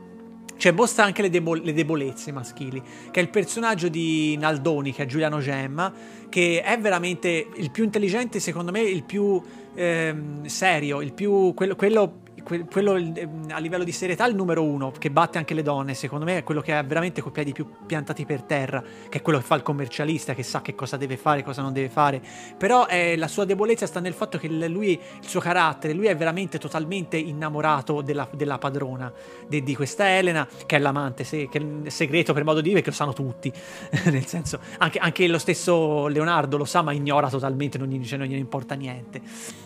[0.57, 2.83] Cioè, mostra anche le, debo- le debolezze maschili.
[3.11, 5.93] Che è il personaggio di Naldoni, che è Giuliano Gemma,
[6.29, 9.41] che è veramente il più intelligente, secondo me, il più
[9.75, 11.53] ehm, serio, il più.
[11.55, 11.77] quello.
[11.77, 15.63] quello que- quello, ehm, a livello di serietà il numero uno che batte anche le
[15.63, 19.19] donne secondo me è quello che ha veramente coi piedi più piantati per terra che
[19.19, 21.89] è quello che fa il commercialista che sa che cosa deve fare cosa non deve
[21.89, 22.21] fare.
[22.57, 26.17] Però eh, la sua debolezza sta nel fatto che lui il suo carattere lui è
[26.17, 29.13] veramente totalmente innamorato della, della padrona
[29.49, 32.69] di, di questa Elena che è l'amante se- che è il segreto per modo di
[32.69, 33.53] dire che lo sanno tutti.
[34.07, 38.19] Nel senso anche, anche lo stesso Leonardo lo sa ma ignora totalmente non, gli, cioè,
[38.19, 39.21] non gliene importa niente.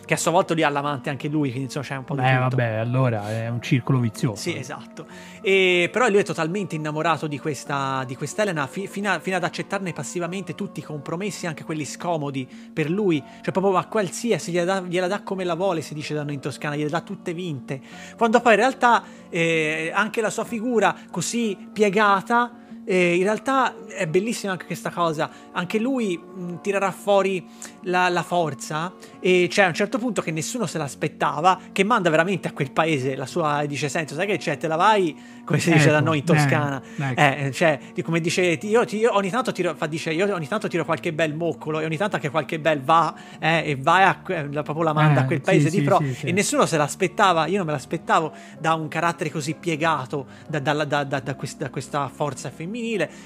[0.05, 2.21] Che a sua volta lui ha l'amante anche lui quindi insomma c'è un po' di
[2.21, 2.39] Eh, tutto.
[2.55, 4.41] vabbè, allora è un circolo vizioso.
[4.41, 5.05] Sì, esatto.
[5.41, 9.93] E, però lui è totalmente innamorato di questa, di Elena fi- fino, fino ad accettarne
[9.93, 13.23] passivamente tutti i compromessi, anche quelli scomodi per lui.
[13.41, 16.35] Cioè, proprio a qualsiasi gliela dà, gliela dà come la vuole, si dice da noi
[16.35, 17.81] in Toscana, gliela dà tutte vinte.
[18.17, 22.55] Quando poi in realtà eh, anche la sua figura così piegata.
[22.85, 25.29] Eh, in realtà è bellissima anche questa cosa.
[25.51, 27.45] Anche lui mh, tirerà fuori
[27.83, 28.93] la, la forza.
[29.19, 31.59] E c'è a un certo punto che nessuno se l'aspettava.
[31.71, 33.63] Che manda veramente a quel paese la sua.
[33.65, 34.57] Dice: Senti, sai che c'è?
[34.57, 35.39] Te la vai.
[35.43, 36.81] Come si dice da Ecco, noi in Toscana.
[36.81, 37.19] eh, ecco.
[37.47, 40.67] Eh, cioè, di- come dice, io, io ogni tanto tiro, fa, dice, io ogni tanto
[40.67, 44.21] tiro qualche bel moccolo e ogni tanto anche qualche bel va eh, e vai a,
[44.49, 46.25] la, proprio la manda Eh, a quel sì, paese di sì, pro sì, sì.
[46.27, 50.85] e nessuno se l'aspettava, io non me l'aspettavo da un carattere così piegato da, da-
[50.85, 51.35] da- da da
[51.69, 52.70] questa forza femminile,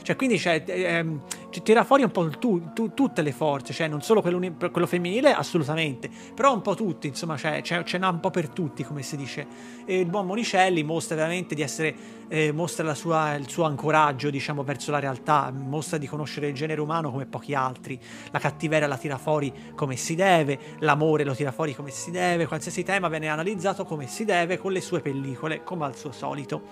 [0.01, 3.88] cioè quindi c'è, ehm, ci tira fuori un po' tu- tu- tutte le forze, cioè
[3.88, 4.39] non solo quello,
[4.72, 8.49] quello femminile assolutamente, però un po' tutti, insomma c'è, c'è, ce n'ha un po' per
[8.49, 9.45] tutti come si dice.
[9.86, 11.95] E il buon Monicelli mostra veramente di essere
[12.28, 16.56] eh, mostra la sua- il suo ancoraggio diciamo verso la realtà mostra di conoscere il
[16.56, 17.99] genere umano come pochi altri.
[18.32, 22.47] La cattiveria la tira fuori come si deve l'amore lo tira fuori come si deve
[22.47, 26.64] qualsiasi tema viene analizzato come si deve con le sue pellicole come al suo solito.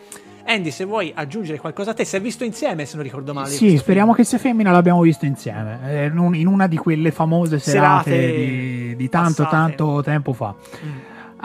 [0.46, 3.50] Andy se vuoi aggiungere qualcosa a te si è visto insieme se non ricordo male
[3.52, 5.80] Sì, speriamo che sia femmina l'abbiamo visto insieme.
[5.86, 9.76] eh, in un- in una di quelle famose serate, Serate di, di tanto, passate.
[9.76, 10.54] tanto tempo fa.
[10.86, 10.90] Mm.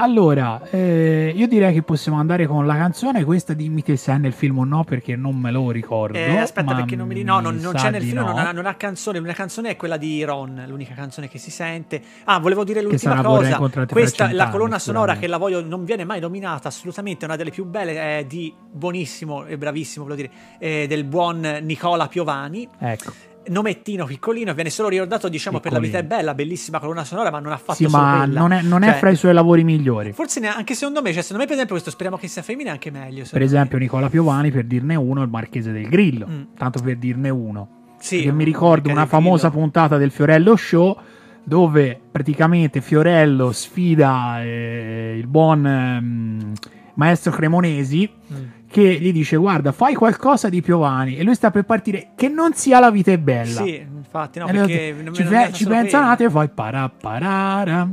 [0.00, 3.24] Allora, eh, io direi che possiamo andare con la canzone.
[3.24, 6.16] Questa dimmi te se è nel film o no, perché non me lo ricordo.
[6.16, 8.26] Eh, aspetta, perché non mi ri- No, non, non c'è nel film, no.
[8.26, 9.18] non, ha, non ha canzone.
[9.18, 12.00] L'unica canzone è quella di Ron, l'unica canzone che si sente.
[12.24, 13.58] Ah, volevo dire l'ultima cosa.
[13.90, 17.22] Questa, la colonna sonora che la voglio, non viene mai nominata, assolutamente.
[17.22, 21.40] È una delle più belle, è di buonissimo e bravissimo, volevo dire, eh, del buon
[21.62, 22.68] Nicola Piovani.
[22.78, 23.12] Ecco,
[23.48, 26.22] Nomettino piccolino, viene solo ricordato, diciamo, per la vita è Piccolino.
[26.22, 28.40] bella, bellissima colonna sonora, ma non ha fatto sì, ma quella.
[28.40, 30.12] non è, non è Cioè, fra i suoi lavori migliori.
[30.12, 32.72] Forse neanche secondo me, cioè, secondo me, per esempio, questo speriamo che sia femmina è
[32.72, 33.16] anche meglio.
[33.18, 33.50] Per secondo me.
[33.50, 36.26] esempio, Nicola Piovani, per dirne uno, il Marchese del Grillo.
[36.28, 36.42] Mm.
[36.56, 37.68] Tanto per dirne uno.
[37.98, 39.62] Sì, Perché mi ricordo perché una famosa Grillo.
[39.62, 40.96] puntata del Fiorello Show
[41.42, 46.52] dove praticamente Fiorello sfida eh, il buon ehm,
[46.94, 48.36] maestro Cremonesi Mm.
[48.70, 51.16] Che gli dice guarda fai qualcosa di Piovani.
[51.16, 53.62] E lui sta per partire che non sia la vita è bella.
[53.62, 57.88] Sì, infatti, no, E perché ci, pe- ci pensa un attimo e poi parapparara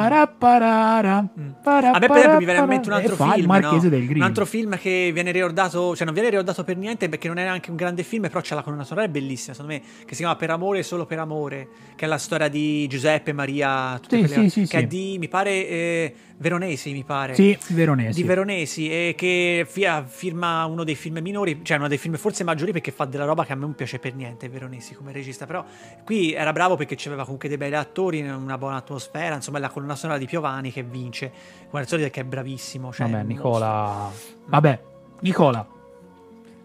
[0.00, 1.50] parapparara Mm.
[1.64, 3.70] A me per esempio mi viene in mente un altro fa film, no?
[3.80, 7.42] un altro film che viene ricordato, cioè non viene ricordato per niente perché non è
[7.42, 10.20] neanche un grande film, però c'è la colonna sonora è bellissima, secondo me, che si
[10.20, 14.16] chiama Per amore e solo per amore, che è la storia di Giuseppe Maria, tutte
[14.22, 14.86] Sì, quelle- sì, sì, che è sì.
[14.86, 17.34] di mi pare eh, Veronesi, mi pare.
[17.34, 21.98] sì Veronesi Di Veronesi e che fi- firma uno dei film minori, cioè uno dei
[21.98, 24.94] film forse maggiori perché fa della roba che a me non piace per niente Veronesi
[24.94, 25.64] come regista, però
[26.04, 29.68] qui era bravo perché c'aveva comunque dei bei attori, una buona atmosfera, insomma è la
[29.70, 31.30] colonna sonora di Piovani che vince,
[31.70, 32.92] come al solito che è bravissimo.
[32.92, 34.10] Cioè, vabbè Nicola
[34.46, 34.80] vabbè
[35.20, 35.66] Nicola.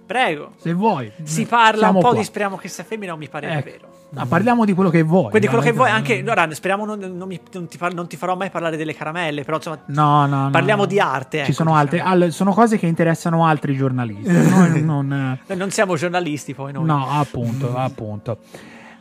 [0.06, 0.52] Prego.
[0.58, 2.18] se vuoi Si parla un po' qua.
[2.18, 3.70] di speriamo che sia femmina, non mi pare Ecco.
[3.70, 3.88] vero.
[4.10, 5.30] Ma parliamo di quello che vuoi.
[5.30, 8.18] Quindi quello che vuoi, anche ora speriamo non, non mi- non ti, par- non ti
[8.18, 10.88] farò mai parlare delle caramelle, però insomma No, no, no, parliamo no.
[10.90, 11.38] di arte.
[11.38, 11.80] Ci ecco, sono diciamo.
[11.80, 12.26] altre.
[12.26, 14.34] al- sono cose che interessano altri giornalisti.
[14.50, 15.40] Noi non.
[15.48, 16.84] eh, non siamo giornalisti poi noi.
[16.84, 18.40] No, appunto, appunto.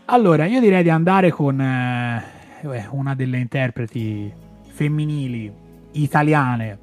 [0.05, 2.25] Allora, io direi di andare con eh,
[2.91, 4.33] una delle interpreti
[4.69, 5.53] femminili
[5.93, 6.79] italiane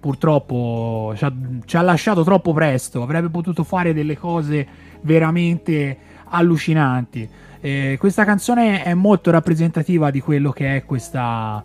[0.00, 1.32] purtroppo ci ha,
[1.64, 4.66] ci ha lasciato troppo presto, avrebbe potuto fare delle cose
[5.00, 7.28] veramente allucinanti.
[7.60, 11.62] Eh, questa canzone è molto rappresentativa di quello che è questa,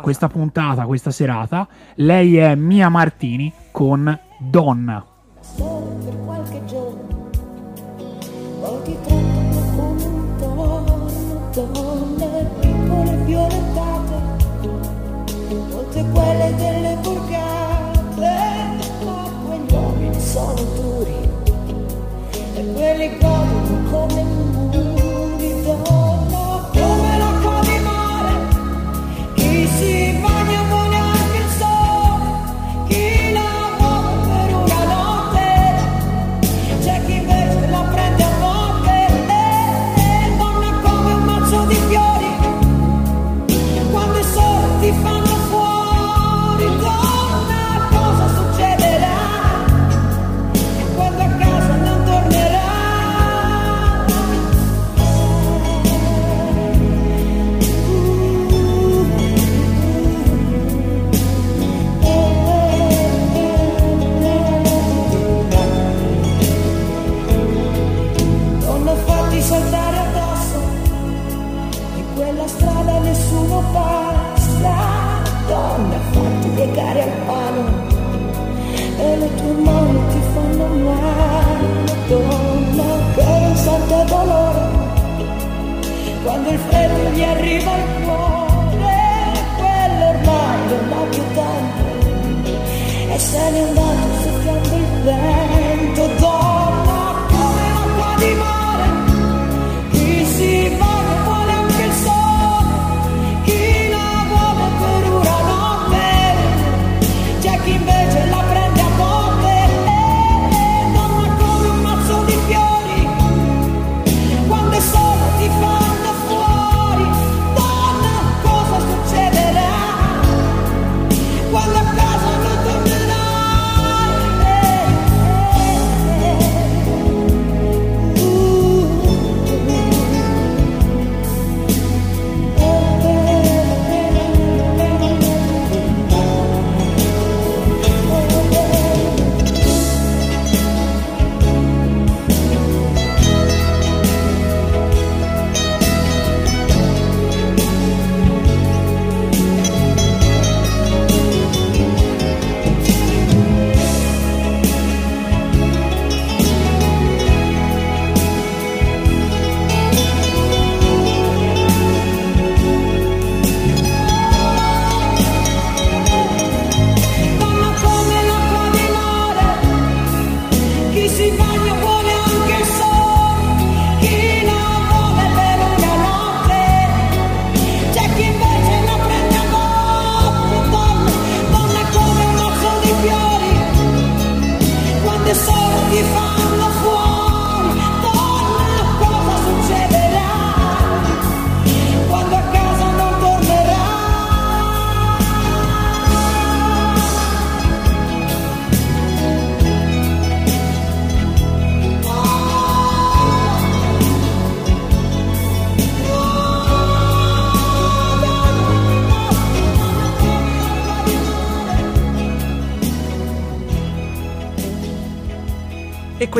[0.00, 1.68] questa puntata, questa serata.
[1.96, 5.04] Lei è Mia Martini con Donna.
[5.40, 6.93] solo per qualche giorno.
[13.24, 14.22] Violentate,
[15.70, 17.53] molte quelle delle borgate,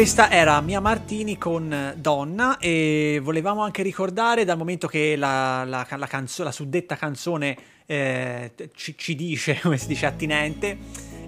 [0.05, 5.87] questa era Mia Martini con Donna e volevamo anche ricordare dal momento che la, la,
[5.97, 10.77] la canzo- la suddetta canzone eh, ci, ci dice, come si dice, attinente,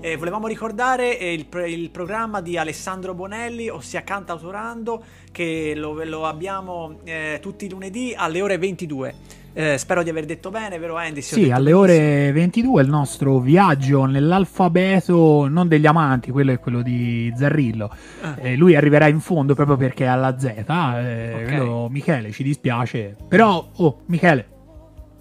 [0.01, 5.03] eh, volevamo ricordare eh, il, il programma di Alessandro Bonelli, ossia Canta Autorando,
[5.33, 9.15] che lo, lo abbiamo eh, tutti i lunedì alle ore 22.
[9.59, 11.23] Eh, spero di aver detto bene, vero Andy?
[11.23, 11.79] Sì, alle benissimo.
[11.79, 17.91] ore 22 il nostro viaggio nell'alfabeto, non degli amanti, quello è quello di Zarrillo.
[18.21, 18.35] Ah.
[18.39, 20.45] Eh, lui arriverà in fondo proprio perché è alla Z.
[20.45, 21.45] eh, Ok.
[21.45, 23.17] quello- Michele, ci dispiace.
[23.29, 24.47] Però, oh, Michele,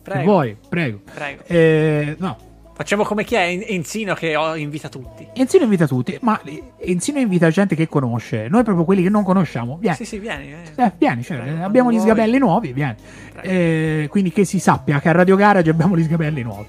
[0.04, 1.00] Prego, vuoi, prego.
[1.14, 1.42] prego.
[1.48, 2.38] Eh, no,
[2.78, 5.26] Facciamo come chi è En- Enzino che oh, invita tutti.
[5.34, 6.38] Enzino invita tutti, ma
[6.80, 8.48] Enzino invita gente che conosce.
[8.50, 9.78] Noi proprio quelli che non conosciamo.
[9.80, 9.96] Vieni.
[9.96, 10.52] Sì, sì, vieni.
[10.52, 10.84] eh.
[10.84, 12.06] Eh, vieni, cioè, Prego, eh, abbiamo gli vuoi.
[12.08, 12.96] sgabelli nuovi, vieni.
[13.42, 16.66] Eh, quindi che si sappia che a Radio Garage abbiamo gli sgabelli nuovi.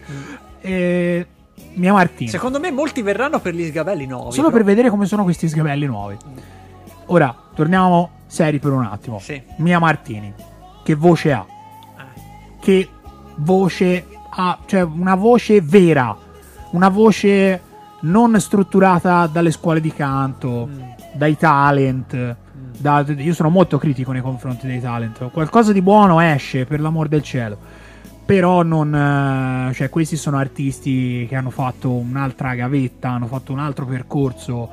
[0.60, 1.26] Eh,
[1.74, 2.30] Mia Martina.
[2.30, 2.32] Mm.
[2.32, 4.30] Secondo me molti verranno per gli sgabelli nuovi.
[4.30, 4.58] Solo però.
[4.58, 6.16] per vedere come sono questi sgabelli nuovi.
[7.06, 9.18] Ora, torniamo seri per un attimo.
[9.18, 9.42] Sì.
[9.56, 10.32] Mia Martini,
[10.84, 11.44] che voce ha?
[11.98, 12.20] Eh.
[12.60, 12.88] Che
[13.38, 14.06] voce
[14.36, 14.58] ha?
[14.66, 16.16] Cioè, una voce vera.
[16.72, 17.60] una voce
[18.00, 20.80] non strutturata dalle scuole di canto, Mm.
[21.14, 22.36] dai talent.
[22.78, 25.30] da- io sono molto critico nei confronti dei talent.
[25.30, 27.56] Qualcosa di buono esce, per l'amor del cielo.
[28.26, 28.94] Però non.
[28.94, 34.68] eh, cioè, questi sono artisti che hanno fatto un'altra gavetta, hanno fatto un altro percorso.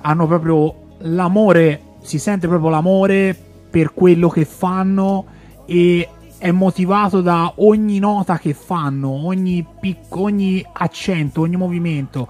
[0.00, 1.80] Hanno proprio l'amore.
[2.02, 3.36] Si sente proprio l'amore
[3.70, 5.24] per quello che fanno.
[5.66, 6.08] E
[6.38, 12.28] è motivato da ogni nota che fanno, ogni, pic- ogni accento, ogni movimento.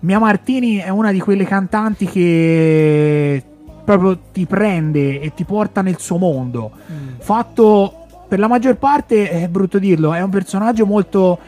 [0.00, 3.42] Mia Martini è una di quelle cantanti che
[3.84, 6.70] proprio ti prende e ti porta nel suo mondo.
[7.18, 11.38] Fatto per la maggior parte, è brutto dirlo, è un personaggio molto,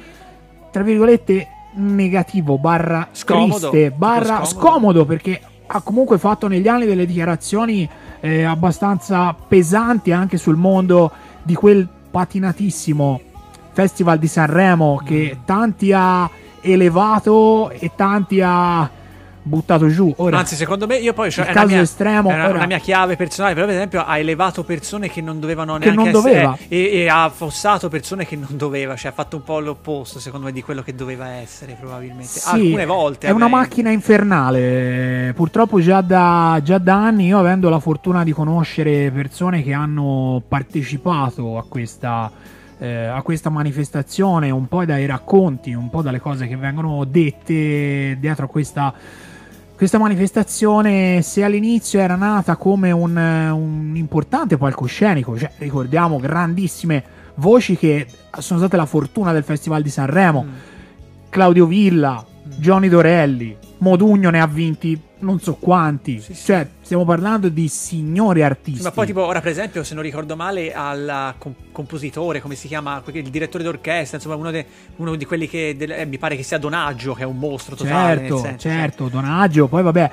[0.70, 4.46] tra virgolette, negativo, barra Scomodo, triste, barra scomodo.
[4.46, 7.88] scomodo perché ha comunque fatto negli anni delle dichiarazioni
[8.18, 11.12] eh, abbastanza pesanti anche sul mondo
[11.50, 13.20] di quel patinatissimo
[13.72, 15.44] Festival di Sanremo che Mm.
[15.44, 16.30] tanti ha
[16.60, 18.88] elevato e tanti ha
[19.50, 20.12] buttato giù.
[20.16, 22.66] Ora, Anzi, secondo me, io poi cioè, il una caso mia, estremo, una, ora- una
[22.66, 23.52] mia chiave personale.
[23.52, 26.32] Però, per esempio, ha elevato persone che non dovevano Che neanche non essere.
[26.32, 26.58] doveva.
[26.68, 28.96] E, e ha affossato persone che non doveva.
[28.96, 32.26] Cioè, ha fatto un po' l'opposto, secondo me, di quello che doveva essere, probabilmente.
[32.28, 33.26] Sì, Alcune volte.
[33.26, 33.60] È una vabbè.
[33.60, 35.32] macchina infernale.
[35.34, 40.42] Purtroppo già da, già da anni, io avendo la fortuna di conoscere persone che hanno
[40.46, 42.30] partecipato a questa,
[42.78, 48.16] eh, a questa manifestazione, un po' dai racconti, un po' dalle cose che vengono dette
[48.20, 48.92] dietro a questa,
[49.80, 57.02] questa manifestazione, se all'inizio era nata come un, un importante palcoscenico, cioè ricordiamo grandissime
[57.36, 58.06] voci che
[58.40, 60.44] sono state la fortuna del Festival di Sanremo.
[60.44, 60.48] Mm.
[61.30, 62.22] Claudio Villa,
[62.58, 66.20] Johnny Dorelli, Modugno ne ha vinti non so quanti.
[66.20, 66.44] Sì, sì.
[66.46, 68.78] Cioè, stiamo parlando di signori artisti.
[68.78, 72.54] Sì, ma poi, tipo, ora, per esempio, se non ricordo male, al com- compositore, come
[72.54, 74.66] si chiama, il direttore d'orchestra, insomma, uno, de-
[74.96, 77.76] uno di quelli che del- eh, mi pare che sia Donaggio, che è un mostro
[77.76, 78.16] totale.
[78.18, 80.10] certo, senso, cioè, certo, Donaggio, poi vabbè.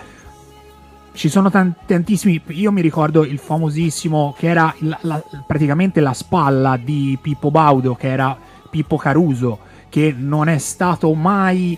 [1.13, 2.39] Ci sono tan- tantissimi.
[2.49, 7.95] Io mi ricordo il famosissimo che era il- la- praticamente la spalla di Pippo Baudo,
[7.95, 8.37] che era
[8.69, 9.57] Pippo Caruso,
[9.89, 11.75] che non è stato mai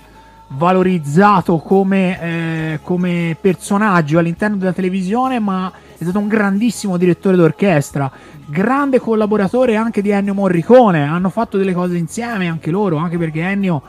[0.50, 8.12] valorizzato come, eh, come personaggio all'interno della televisione, ma è stato un grandissimo direttore d'orchestra,
[8.48, 11.04] grande collaboratore anche di Ennio Morricone.
[11.04, 13.82] Hanno fatto delle cose insieme anche loro, anche perché Ennio,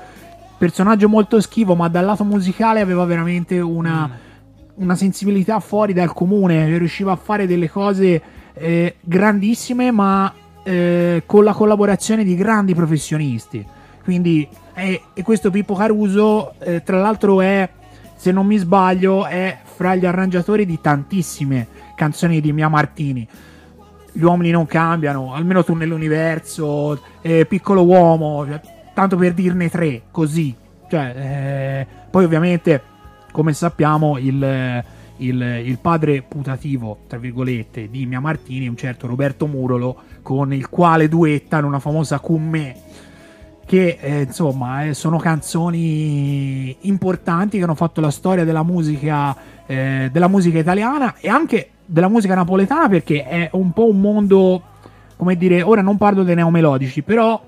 [0.58, 4.10] personaggio molto schivo, ma dal lato musicale aveva veramente una,
[4.74, 10.32] una sensibilità fuori dal comune, riusciva a fare delle cose eh, grandissime, ma
[10.62, 13.64] eh, con la collaborazione di grandi professionisti.
[14.04, 17.68] Quindi, e, e questo Pippo Caruso, eh, tra l'altro, è,
[18.14, 23.26] se non mi sbaglio, è fra gli arrangiatori di tantissime canzoni di Mia Martini.
[24.12, 28.60] Gli uomini non cambiano, almeno tu nell'universo, eh, piccolo uomo, cioè,
[28.92, 30.54] tanto per dirne tre, così.
[30.88, 32.82] Cioè, eh, poi ovviamente,
[33.30, 34.82] come sappiamo, il,
[35.18, 40.68] il, il padre putativo, tra virgolette, di Mia Martini un certo Roberto Murolo, con il
[40.68, 42.76] quale duettano una famosa me,
[43.70, 50.08] che eh, insomma eh, sono canzoni importanti che hanno fatto la storia della musica, eh,
[50.10, 54.60] della musica italiana e anche della musica napoletana perché è un po' un mondo,
[55.14, 57.40] come dire, ora non parlo dei neomelodici, però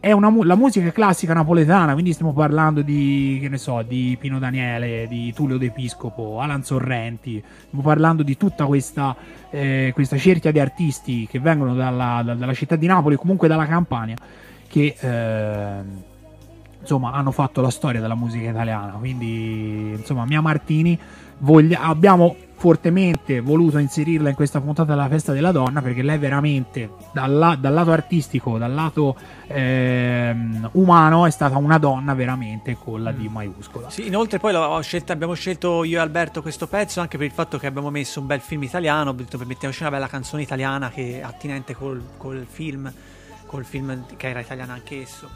[0.00, 4.40] è una la musica classica napoletana, quindi stiamo parlando di, che ne so, di Pino
[4.40, 9.14] Daniele, di Tullio De Piscopo, Alan Sorrenti, stiamo parlando di tutta questa,
[9.48, 13.66] eh, questa cerchia di artisti che vengono dalla, da- dalla città di Napoli, comunque dalla
[13.66, 14.16] Campania,
[14.72, 16.02] che ehm,
[16.80, 18.92] insomma hanno fatto la storia della musica italiana.
[18.92, 20.98] Quindi, insomma, Mia Martini
[21.40, 26.90] voglia- abbiamo fortemente voluto inserirla in questa puntata della festa della donna perché lei veramente
[27.12, 29.16] dal, dal lato artistico, dal lato
[29.48, 33.90] ehm, umano è stata una donna veramente con la D maiuscola.
[33.90, 37.58] Sì, inoltre poi scelta- abbiamo scelto io e Alberto questo pezzo anche per il fatto
[37.58, 41.74] che abbiamo messo un bel film italiano, mettiamoci una bella canzone italiana che è attinente
[41.74, 42.90] col, col film,
[43.52, 45.28] col film che era italiano anch'esso.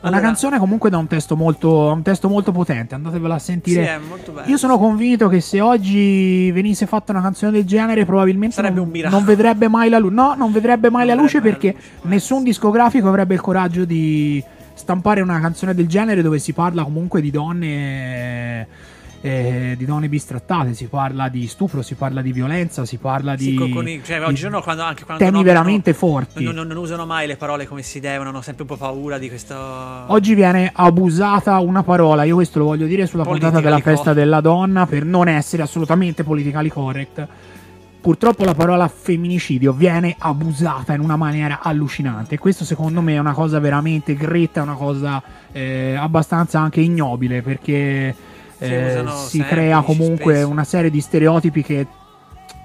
[0.00, 3.86] Una canzone comunque da un testo molto, un testo molto potente, andatevela a sì, sentire.
[3.86, 4.48] è molto bello.
[4.48, 9.24] Io sono convinto che se oggi venisse fatta una canzone del genere, probabilmente non, non
[9.24, 10.14] vedrebbe mai la luce.
[10.14, 13.40] No, non vedrebbe mai Non la luce vedrebbe la perché luce, nessun discografico avrebbe il
[13.40, 14.42] coraggio di
[14.74, 18.66] stampare una canzone del genere dove si parla comunque di donne.
[19.24, 23.44] Eh, di donne bistrattate, si parla di stupro, si parla di violenza, si parla di,
[23.50, 26.42] Sì, con- con i- cioè, di oggigiorno quando, anche quando temi nominano- veramente forti.
[26.42, 29.18] Non, non- non usano mai le parole come si devono, hanno sempre un po' paura
[29.18, 29.54] di questo.
[29.54, 34.40] Oggi viene abusata una parola, io questo lo voglio dire sulla puntata della festa della
[34.40, 37.26] donna per non essere assolutamente politically correct.
[38.02, 42.34] purtroppo la parola femminicidio viene abusata in una maniera allucinante.
[42.34, 47.42] E questo secondo me è una cosa veramente gretta, una cosa eh, abbastanza anche ignobile
[47.42, 48.12] perché
[48.62, 50.48] eh, si crea comunque spesso.
[50.48, 51.86] una serie di stereotipi che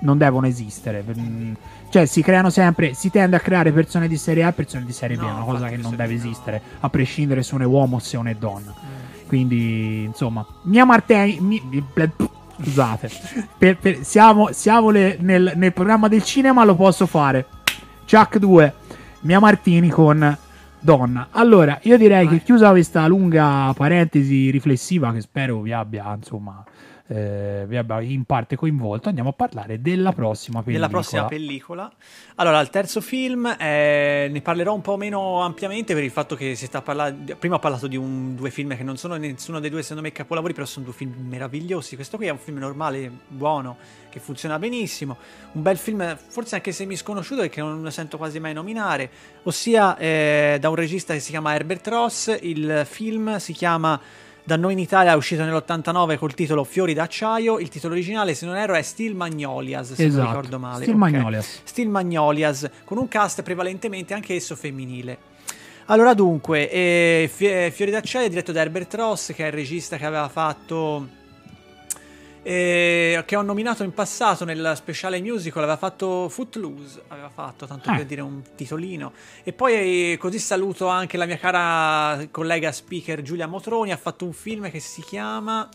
[0.02, 1.04] non devono esistere.
[1.18, 1.54] Mm,
[1.90, 4.92] Cioè, si creano sempre, si tende a creare persone di serie A e persone di
[4.92, 7.96] serie B, No, una cosa che non deve esistere, a prescindere se uno è uomo
[7.96, 8.74] o se uno è donna.
[8.76, 9.28] Mm.
[9.28, 11.40] Quindi, insomma, Mia Martini.
[11.40, 11.84] mi-
[12.62, 13.10] scusate,
[13.58, 17.46] per- per- siamo, siamo le- nel, nel programma del cinema, lo posso fare.
[18.10, 18.74] Chuck 2,
[19.22, 20.38] Mia Martini con
[20.80, 21.30] Donna.
[21.32, 22.38] Allora, io direi Vai.
[22.38, 26.64] che chiusa questa lunga parentesi riflessiva, che spero vi abbia, insomma,
[27.08, 27.66] eh,
[28.02, 30.88] in parte coinvolto, andiamo a parlare della prossima pellicola.
[30.88, 31.92] della prossima pellicola.
[32.36, 36.56] Allora, il terzo film eh, ne parlerò un po' meno ampiamente per il fatto che
[36.56, 37.36] si sta parlando.
[37.38, 40.12] Prima ho parlato di un- due film che non sono nessuno dei due, secondo me,
[40.12, 41.96] capolavori, però sono due film meravigliosi.
[41.96, 43.78] Questo qui è un film normale, buono,
[44.10, 45.18] che funziona benissimo.
[45.54, 49.10] Un bel film, forse anche semi sconosciuto e che non lo sento quasi mai nominare,
[49.44, 52.38] ossia eh, da un regista che si chiama Herbert Ross.
[52.42, 54.26] Il film si chiama.
[54.48, 57.60] Da noi in Italia è uscito nell'89 col titolo Fiori d'acciaio.
[57.60, 60.84] Il titolo originale, se non erro, è Steel Magnolias, se Esatto, non ricordo male.
[60.84, 61.02] Steel Ok.
[61.02, 61.60] Magnolias.
[61.66, 65.18] Steel Magnolias, con un cast prevalentemente anch'esso femminile.
[65.88, 70.06] Allora dunque, eh, Fiori d'acciaio è diretto da Herbert Ross, che è il regista che
[70.06, 71.10] aveva fatto...
[72.50, 77.92] eh, che ho nominato in passato nel speciale musical, aveva fatto Footloose, aveva fatto, tanto
[77.92, 77.96] Eh.
[77.98, 79.12] per dire un titolino.
[79.44, 84.24] E poi eh, così saluto anche la mia cara collega speaker Giulia Motroni, ha fatto
[84.24, 85.68] un film che si chiama...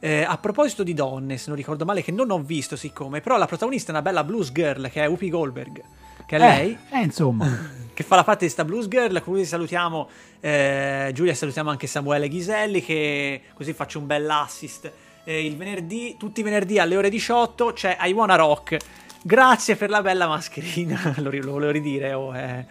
[0.00, 3.36] eh, a proposito di donne, se non ricordo male, che non ho visto siccome, però
[3.36, 5.82] la protagonista è una bella blues girl che è Whoopi Goldberg,
[6.26, 7.46] che è lei Eh, eh, insomma.
[7.94, 9.22] che fa la parte di sta blues girl.
[9.22, 10.08] Così salutiamo
[10.40, 12.82] eh, Giulia, salutiamo anche Samuele Ghiselli.
[12.82, 14.90] Che così faccio un bel assist.
[15.24, 18.76] Eh, il venerdì, tutti i venerdì alle ore 18 c'è I Wanna Rock.
[19.22, 21.14] Grazie per la bella mascherina.
[21.18, 22.12] lo, lo volevo ridire.
[22.14, 22.66] oh, eh.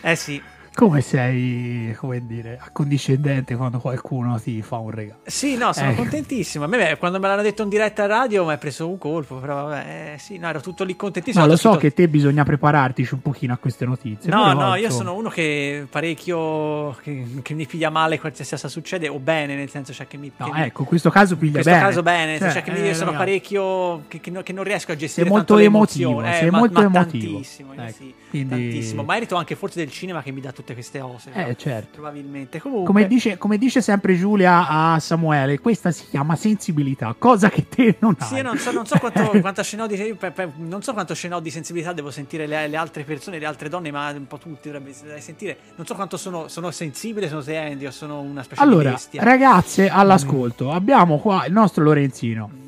[0.00, 0.42] eh sì,
[0.74, 5.20] Come sei, come dire, accondiscendente quando qualcuno ti fa un regalo.
[5.24, 6.00] sì, no, sono Ecco.
[6.02, 6.64] contentissimo.
[6.64, 9.36] A me quando me l'hanno detto in diretta radio mi ha preso un colpo.
[9.36, 11.44] Però vabbè, eh, sì, no, ero tutto lì contentissimo.
[11.44, 14.28] No, lo so che te bisogna prepararti un pochino a queste notizie.
[14.28, 18.66] No, no, io insomma, sono uno che parecchio che, che mi piglia male qualsiasi cosa
[18.68, 21.34] succede o bene, nel senso cioè che mi No, che mi- ecco, in questo caso
[21.34, 21.82] in piglia questo bene.
[21.84, 24.52] caso bene, nel senso Cioè, cioè che mi- eh, sono parecchio che, che non, che
[24.52, 27.30] non riesco a gestire Sei molto emotivo, emozioni, sei eh, ma- molto ma emotivo.
[27.32, 30.72] tantissimo, io Ecco, sì, quindi- tantissimo, merito anche forse del cinema che mi dà tutte
[30.72, 31.30] queste cose.
[31.32, 31.54] Eh, no?
[31.56, 31.88] certo.
[31.92, 32.58] Probabilmente.
[32.58, 37.68] Comunque Come dice, come dice sempre Giulia a Samuele, questa si chiama sensibilità, cosa che
[37.68, 38.26] te non hai.
[38.26, 40.16] Sì, io non so, non so quanto, quanta scena di,
[40.56, 43.90] non so quanto scena di sensibilità devo sentire le, le altre persone, le altre donne,
[43.90, 45.56] ma un po' tutti dovrebbe sentire.
[45.76, 49.22] Non so quanto sono, sono sensibile, sono Andy o sono una specie di Allora, bestia.
[49.22, 52.62] ragazze all'ascolto, abbiamo qua il nostro Lorenzino.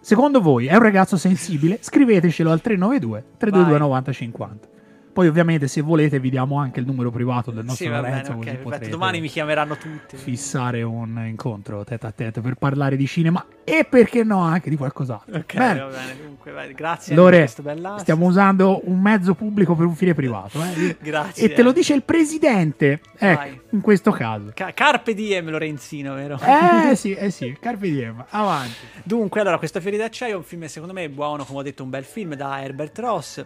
[0.00, 1.78] Secondo voi è un ragazzo sensibile?
[1.80, 3.88] Scrivetecelo al 392 322 Vai.
[3.88, 4.71] 9050.
[5.12, 8.32] Poi ovviamente se volete vi diamo anche il numero privato del nostro Sì, bene, Lorenzo
[8.32, 8.88] ok, così perfetto.
[8.88, 10.16] Domani mi chiameranno tutti.
[10.16, 14.76] fissare un incontro tête a tête per parlare di cinema e perché no anche di
[14.76, 15.36] qualcos'altro.
[15.36, 15.80] Ok, Bene.
[15.80, 20.58] va bene, dunque, vai, grazie Lore, stiamo usando un mezzo pubblico per un fine privato.
[20.62, 20.96] eh.
[21.02, 21.44] Grazie.
[21.44, 23.60] E te lo dice il presidente, ecco, Vai.
[23.70, 24.50] in questo caso.
[24.54, 26.38] Ca- Carpe diem Lorenzino, vero?
[26.42, 28.72] Eh sì, eh sì, Carpe Diem, avanti.
[29.02, 31.90] Dunque, allora, questo Fiori d'acciaio è un film, secondo me, buono, come ho detto, un
[31.90, 33.44] bel film da Herbert Ross.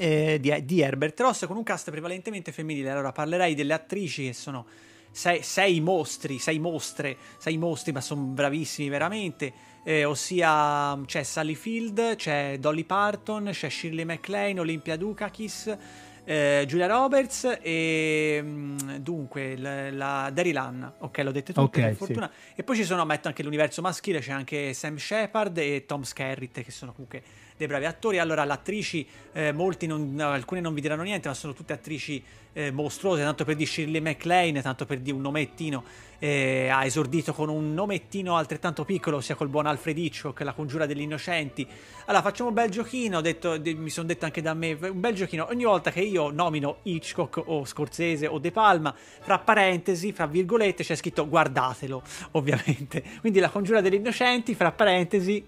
[0.00, 2.90] Eh, di, di Herbert Ross con un cast prevalentemente femminile.
[2.90, 4.64] Allora, parlerei delle attrici che sono
[5.10, 9.52] sei, sei mostri, sei mostre, sei mostri, ma sono bravissimi veramente.
[9.82, 15.76] eh, ossia, c'è Sally Field, c'è Dolly Parton, c'è Shirley MacLaine, Olympia Dukakis.
[16.24, 21.80] eh, Giulia Roberts e mm, dunque la, la Daryl Hannah, ok, l'ho dette tutte Ok,
[21.80, 21.96] per sì.
[21.96, 22.30] fortuna.
[22.54, 26.62] E poi ci sono, metto anche l'universo maschile, c'è anche Sam Shepard e Tom Skerritt,
[26.62, 27.22] che sono comunque
[27.60, 28.18] dei bravi attori.
[28.18, 32.22] Allora, le attrici, eh, non, no, alcune non vi diranno niente, ma sono tutte attrici
[32.54, 35.84] eh, mostruose, tanto per di Shirley MacLaine, tanto per di un nomettino.
[36.22, 40.86] eh, ha esordito con un nomettino altrettanto piccolo, ossia col buon Alfred Hitchcock, La congiura
[40.86, 41.66] degli innocenti.
[42.06, 45.14] Allora, facciamo un bel giochino, detto, de- mi sono detto anche da me, un bel
[45.14, 45.46] giochino.
[45.50, 50.82] Ogni volta che io nomino Hitchcock o Scorsese o De Palma, fra parentesi, fra virgolette,
[50.82, 52.02] c'è scritto guardatelo,
[52.32, 53.02] ovviamente.
[53.20, 55.44] Quindi La congiura degli innocenti, fra parentesi,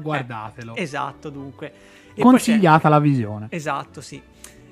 [0.00, 0.74] Guardatelo.
[0.74, 1.72] eh, esatto, dunque.
[2.14, 3.46] E Consigliata la visione.
[3.50, 4.20] Esatto, sì.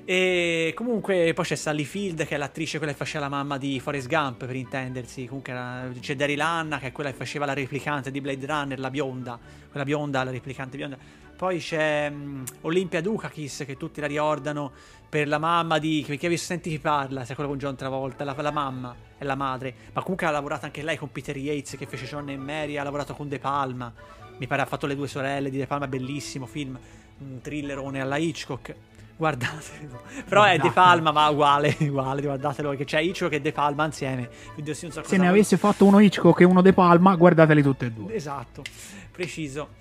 [0.05, 3.79] E comunque poi c'è Sally Field che è l'attrice quella che faceva la mamma di
[3.79, 5.27] Forrest Gump per intendersi.
[5.27, 8.79] Comunque era- c'è Daryl Hannah che è quella che faceva la replicante di Blade Runner,
[8.79, 9.37] la bionda,
[9.69, 10.97] quella bionda, la replicante bionda.
[11.37, 14.71] Poi c'è mm, Olympia Dukakis che tutti la ricordano
[15.07, 18.23] per la mamma di chi ha visto Senti chi parla, sai quello con John Travolta,
[18.23, 21.75] la, la mamma è la madre, ma comunque ha lavorato anche lei con Peter Yates
[21.77, 23.93] che fece John e Mary, ha lavorato con De Palma.
[24.39, 26.77] Mi pare ha fatto le due sorelle di De Palma, bellissimo film
[27.19, 28.75] un thrillerone alla Hitchcock.
[29.17, 30.01] Guardatelo.
[30.27, 30.71] Però è De Guardatelo.
[30.71, 34.29] Palma, ma uguale, uguale, guardatelo, che c'è Hitchcock e De Palma insieme.
[34.53, 37.91] Quindi so Se ne avesse fatto uno Hitchcock e uno De Palma, guardateli tutti e
[37.91, 38.13] due.
[38.15, 38.63] Esatto,
[39.11, 39.75] preciso.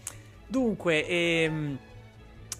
[0.44, 1.78] Dunque, ehm,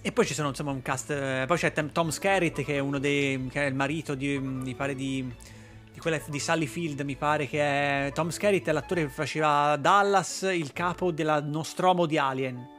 [0.01, 1.11] e poi ci sono insomma un cast.
[1.11, 3.49] eh, poi c'è Tom- Tom Skerritt che è uno dei.
[3.51, 4.39] che è il marito di.
[4.39, 5.29] mi pare di.
[5.99, 8.13] Di quella di Sally Field, mi pare che è.
[8.15, 12.77] Tom Skerritt è l'attore che faceva Dallas, il capo della Nostromo di Alien.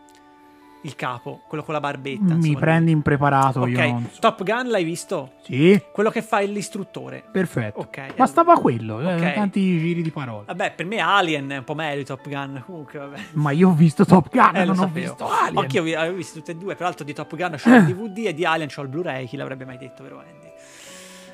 [0.84, 2.24] Il capo, quello con la barbetta.
[2.24, 2.59] Mi insomma.
[2.59, 4.20] prendi impreparato, Ok, io so.
[4.22, 5.34] Top Gun l'hai visto?
[5.43, 7.22] Sì, Quello che fa l'istruttore.
[7.30, 7.80] perfetto.
[7.82, 9.34] Ok, Bastava quello, eh, Ok.
[9.34, 10.45] tanti giri di parole.
[10.45, 12.63] Vabbè, per me Alien è un po' meglio di Top Gun.
[12.65, 13.09] Comunque.
[13.34, 15.57] Ma io ho visto Top Gun, Eh, non ho visto Alien.
[15.57, 16.76] Anch'io vi- avevo visto tutte e due.
[16.76, 19.28] Peraltro di Top Gun c'ho il DVD e di Alien c'ho il Blu-ray.
[19.28, 20.47] Chi l'avrebbe mai detto, vero Andy?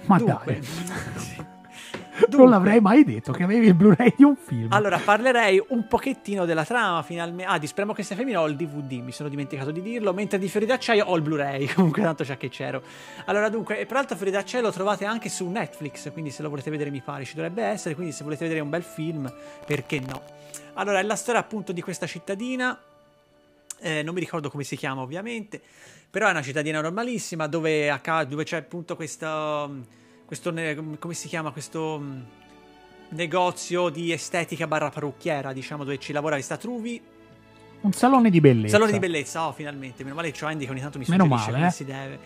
[0.07, 0.63] Ma Dunque, dai,
[1.17, 1.45] sì.
[2.16, 4.72] non Dunque, l'avrei mai detto che avevi il Blu-ray di un film.
[4.72, 7.51] Allora, parlerei un pochettino della trama finalmente.
[7.51, 10.13] Ah, di Spremo che sei femmina ho il DVD, mi sono dimenticato di dirlo.
[10.13, 11.68] Mentre di Fiori d'acciaio ho il Blu-ray.
[11.76, 12.82] Comunque, tanto c'è che c'ero.
[13.26, 16.11] Allora, dunque, e peraltro Fiori d'acciaio lo trovate anche su Netflix.
[16.13, 17.95] Quindi, se lo volete vedere, mi pare ci dovrebbe essere.
[17.95, 19.32] Quindi, se volete vedere un bel film,
[19.66, 20.22] perché no?
[20.76, 22.80] Allora, è la storia appunto di questa cittadina.
[23.80, 25.61] Eh, non mi ricordo come si chiama, ovviamente.
[26.09, 30.03] Però è una cittadina normalissima dove, dove c'è appunto questo.
[30.26, 30.51] Questo.
[30.51, 31.51] ne- come si chiama?
[31.51, 31.99] Questo.
[32.01, 32.21] mm,
[33.09, 37.01] negozio di estetica barra parrucchiera, diciamo, dove ci lavora questa Truvi.
[37.82, 38.73] Un salone di bellezza.
[38.73, 40.03] Salone di bellezza, oh, finalmente.
[40.03, 41.73] Meno male che c'ho Andy che ogni tanto mi Meno suggerisce male, come eh.
[41.73, 42.19] si deve.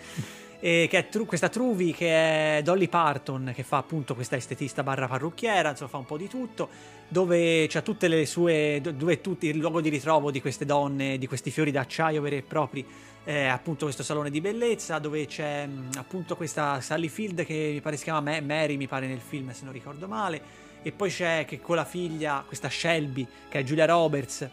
[0.61, 4.83] E che è Tru- questa Truvi che è Dolly Parton, che fa appunto questa estetista
[4.83, 6.67] barra parrucchiera, insomma fa un po' di tutto,
[7.07, 10.65] dove c'ha tutte le sue, do- dove è tutto il luogo di ritrovo di queste
[10.65, 12.85] donne, di questi fiori d'acciaio veri e propri,
[13.23, 17.79] è appunto questo salone di bellezza, dove c'è mh, appunto questa Sally Field che mi
[17.79, 20.41] pare si chiama Ma- Mary, mi pare nel film se non ricordo male,
[20.81, 24.49] e poi c'è che con la figlia, questa Shelby, che è Giulia Roberts,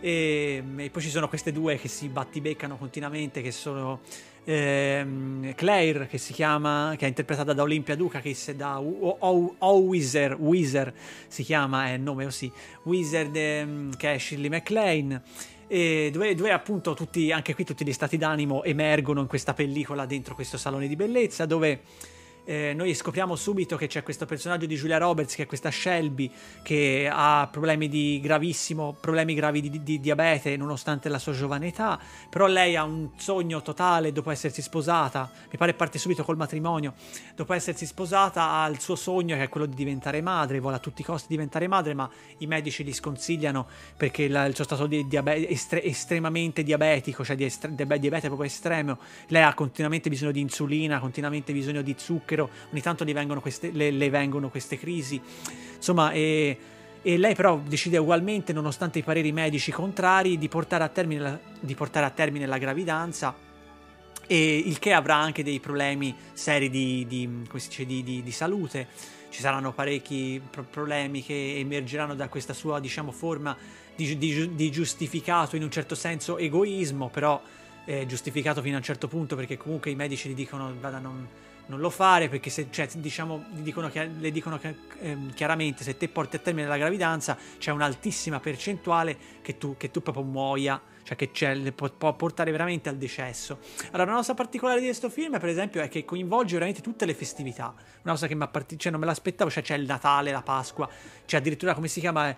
[0.00, 4.00] e, e poi ci sono queste due che si battibeccano continuamente, che sono
[4.44, 7.96] ehm, Claire, che si chiama, che è interpretata da Olimpia
[8.34, 9.78] se da O- O- O-
[10.38, 10.92] Weezer,
[11.28, 12.50] si chiama, è il nome così,
[12.84, 15.22] Weezer, ehm, che è Shirley MacLaine.
[15.68, 20.04] E dove, dove appunto tutti, anche qui tutti gli stati d'animo emergono in questa pellicola
[20.04, 21.80] dentro questo salone di bellezza dove
[22.44, 26.28] eh, noi scopriamo subito che c'è questo personaggio di Julia Roberts che è questa Shelby
[26.62, 31.68] che ha problemi di gravissimo problemi gravi di, di- di diabete nonostante la sua giovane
[31.68, 31.98] età.
[32.28, 35.30] Però lei ha un sogno totale dopo essersi sposata.
[35.50, 36.94] Mi pare parte subito col matrimonio.
[37.36, 40.58] Dopo essersi sposata ha il suo sogno che è quello di diventare madre.
[40.58, 43.66] Vuole a tutti i costi diventare madre ma i medici gli sconsigliano
[43.96, 48.26] perché la- il suo stato di diabe- estre- estremamente diabetico cioè di estre- diabe- diabete
[48.26, 48.98] proprio estremo.
[49.28, 53.70] Lei ha continuamente bisogno di insulina continuamente bisogno di zucchero ogni tanto gli vengono queste,
[53.70, 55.20] le, le vengono queste crisi
[55.74, 56.58] insomma e,
[57.02, 62.06] e lei però decide ugualmente nonostante i pareri medici contrari di portare a termine la,
[62.06, 63.50] a termine la gravidanza
[64.26, 68.88] e il che avrà anche dei problemi seri di, di- dice, di- di- salute.
[69.28, 73.56] Ci saranno parecchi pro- problemi che emergeranno da questa sua, diciamo, forma
[73.94, 77.40] di giustificato, in un certo senso, egoismo, però
[77.84, 81.26] eh, giustificato fino a un certo punto perché comunque i medici gli dicono vada non,
[81.66, 84.60] non lo fare perché se, cioè, diciamo, dicono le dicono
[85.00, 89.90] ehm, chiaramente se te porti a termine la gravidanza c'è un'altissima percentuale che tu, che
[89.90, 93.58] tu proprio muoia cioè che le può, portare veramente al decesso.
[93.90, 97.14] Allora, una cosa particolare di questo film, per esempio, è che coinvolge veramente tutte le
[97.14, 97.74] festività.
[98.02, 100.42] Una cosa che mi ha parti- cioè, non me l'aspettavo, cioè c'è il Natale, la
[100.42, 100.88] Pasqua,
[101.26, 102.34] c'è addirittura come si chiama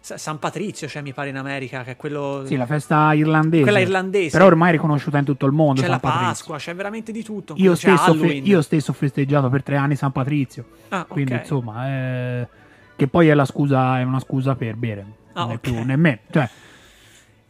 [0.00, 3.62] Sa- San Patrizio, cioè mi pare in America, che è quello Sì, la festa irlandese.
[3.62, 4.30] quella irlandese.
[4.36, 5.74] Però ormai è riconosciuta in tutto il mondo.
[5.80, 6.26] c'è San la Patrizio.
[6.28, 7.54] Pasqua, c'è veramente di tutto.
[7.58, 10.64] Io stesso, fe- io stesso ho festeggiato per tre anni San Patrizio.
[10.88, 12.48] Ah, Quindi, insomma, eh,
[12.96, 15.04] che poi è la scusa, è una scusa per bere.
[15.34, 15.60] Ah, Non è ok.
[15.60, 16.18] più nemmeno.
[16.30, 16.48] Cioè,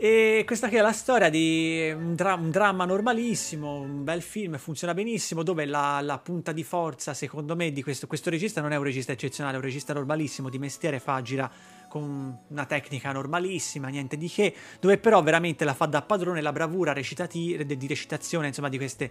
[0.05, 4.59] E questa qui è la storia di un, dra- un dramma normalissimo, un bel film,
[4.59, 8.73] funziona benissimo, dove la, la punta di forza, secondo me, di questo, questo regista non
[8.73, 11.49] è un regista eccezionale, è un regista normalissimo, di mestiere fa, gira
[11.87, 16.51] con una tecnica normalissima, niente di che, dove però veramente la fa da padrone la
[16.51, 19.11] bravura recitati- di recitazione, insomma, di queste...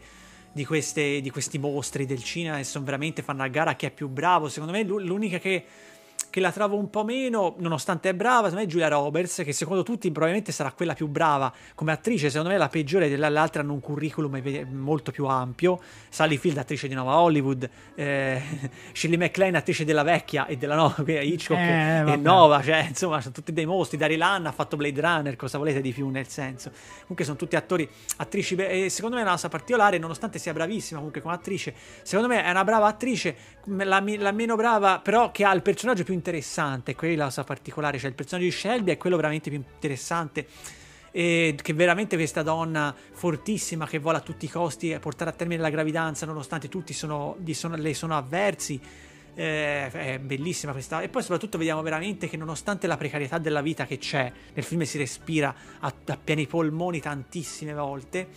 [0.54, 3.90] Di, queste, di questi mostri del cinema e sono veramente fanno a gara chi è
[3.90, 4.50] più bravo.
[4.50, 5.64] Secondo me l'u- l'unica che,
[6.32, 9.52] che la trovo un po' meno, nonostante è brava, secondo me è Giulia Roberts, che
[9.52, 13.62] secondo tutti probabilmente sarà quella più brava come attrice, secondo me la peggiore delle altre
[13.62, 15.80] hanno un curriculum molto più ampio,
[16.10, 18.42] Sally Field attrice di Nova Hollywood, eh,
[18.94, 22.16] Shirley MacLaine attrice della vecchia e della nuova, quindi Hitchcock Eh, e.
[22.16, 25.82] Nova, cioè insomma sono tutti dei mostri, Daryl Hannah ha fatto Blade Runner, cosa volete
[25.82, 26.72] di più nel senso,
[27.02, 30.98] comunque sono tutti attori, attrici, e secondo me è una cosa particolare, nonostante sia bravissima
[30.98, 31.74] comunque come attrice,
[32.04, 36.04] secondo me è una brava attrice, la, la meno brava però che ha il personaggio
[36.06, 36.21] più interessante,
[36.96, 40.48] quella è la cosa particolare, cioè il personaggio di Shelby è quello veramente più interessante
[41.14, 45.62] e che veramente questa donna fortissima che vuole a tutti i costi portare a termine
[45.62, 48.80] la gravidanza nonostante tutti sono, sono- le sono avversi.
[49.34, 51.02] Eh, è bellissima questa.
[51.02, 54.82] E poi soprattutto vediamo veramente che nonostante la precarietà della vita che c'è, nel film
[54.84, 58.28] si respira a, a pieni polmoni tantissime volte.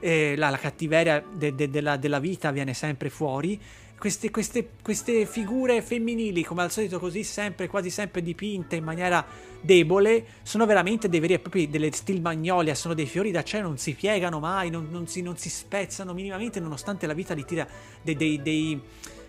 [0.00, 3.58] eh, la, la cattiveria de- de- della, della vita viene sempre fuori.
[4.04, 9.24] Queste, queste- queste figure femminili, come al solito, così sempre, quasi sempre dipinte in maniera
[9.62, 13.78] debole, sono veramente dei veri e propri delle stil magnolia, sono dei fiori d'acciaio, non
[13.78, 17.66] si piegano mai, non, non si, non si spezzano minimamente, nonostante la vita li tira
[18.02, 18.78] dei, dei- dei-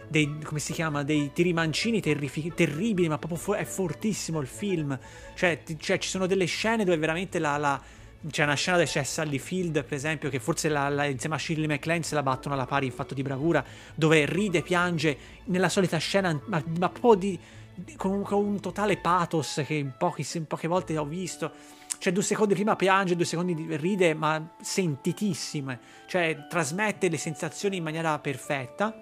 [0.09, 4.47] dei- come si chiama, dei tiri mancini terrifi- terribili, ma proprio fo- è fortissimo il
[4.47, 4.99] film.
[5.35, 7.55] Cioè, ti- cioè, ci sono delle scene dove veramente la.
[7.55, 7.81] la-
[8.29, 11.37] c'è una scena dove c'è Sally Field, per esempio, che forse la- la- insieme a
[11.39, 15.69] Shirley MacLaine se la battono alla pari in fatto di bravura, dove ride, piange nella
[15.69, 17.39] solita scena, ma, ma proprio di,
[17.75, 21.51] di- con, un, con un totale pathos che in, pochi- in poche volte ho visto.
[21.97, 25.79] Cioè, due secondi prima piange, due secondi di- ride, ma sentitissime.
[26.07, 28.93] Cioè, trasmette le sensazioni in maniera perfetta.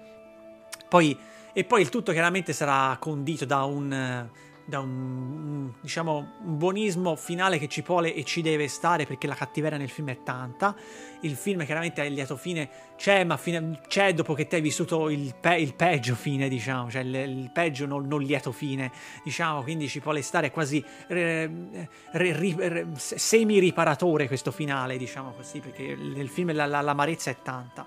[0.88, 1.18] Poi,
[1.52, 4.28] e poi il tutto chiaramente sarà condito da un,
[4.66, 9.34] da un, diciamo, un buonismo finale che ci vuole e ci deve stare perché la
[9.34, 10.74] cattiveria nel film è tanta.
[11.20, 15.08] Il film chiaramente a lieto fine c'è, ma fine- c'è dopo che ti hai vissuto
[15.10, 18.90] il, pe- il peggio fine, diciamo, cioè il, il peggio non, non lieto fine,
[19.22, 25.94] diciamo, quindi ci vuole stare quasi re- ri- re- semi-riparatore questo finale, diciamo così, perché
[25.94, 27.86] nel film la- la- l'amarezza è tanta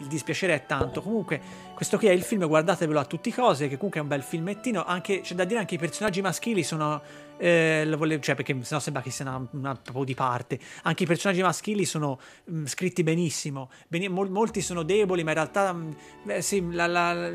[0.00, 1.00] il dispiacere è tanto.
[1.00, 1.40] Comunque,
[1.76, 4.22] questo qui è il film, guardatevelo a tutti i cosi, che comunque è un bel
[4.22, 4.82] filmettino.
[4.82, 7.00] Anche, c'è da dire anche i personaggi maschili sono.
[7.38, 10.58] eh, volevo- cioè, perché sennò sembra che sia una, una- proprio di parte.
[10.84, 12.18] Anche i personaggi maschili sono
[12.50, 13.68] mm, scritti benissimo.
[13.88, 15.74] Beni- mol- molti sono deboli, ma in realtà.
[15.74, 15.90] mm,
[16.22, 17.30] beh, sì, la- la-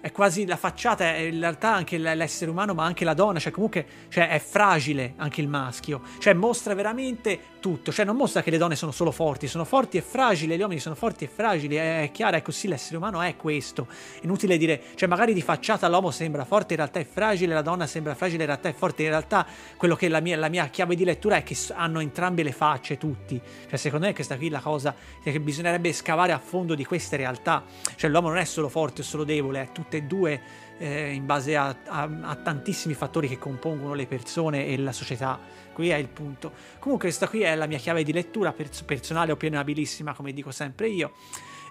[0.00, 3.52] è quasi la facciata, è in realtà anche l'essere umano, ma anche la donna, cioè
[3.52, 8.50] comunque cioè, è fragile anche il maschio, cioè mostra veramente tutto, cioè non mostra che
[8.50, 11.76] le donne sono solo forti, sono forti e fragili, gli uomini sono forti e fragili,
[11.76, 13.86] è, chiaro, è così, l'essere umano è questo,
[14.20, 17.86] inutile dire, cioè magari di facciata l'uomo sembra forte, in realtà è fragile, la donna
[17.86, 19.46] sembra fragile, in realtà è forte, in realtà
[19.78, 22.52] quello che è la mia, la mia chiave di lettura è che hanno entrambe le
[22.52, 26.74] facce tutti, cioè secondo me questa qui è la cosa che bisognerebbe scavare a fondo
[26.74, 27.64] di queste realtà,
[27.96, 30.38] cioè l'uomo non è solo forte o solo debole, è tutte e due
[30.78, 35.38] eh, in base a, a- a tantissimi fattori che compongono le persone e la società.
[35.72, 36.52] Qui è il punto.
[36.78, 40.88] Comunque, questa qui è la mia chiave di lettura pers- personale, opinabilissima, come dico sempre
[40.88, 41.12] io.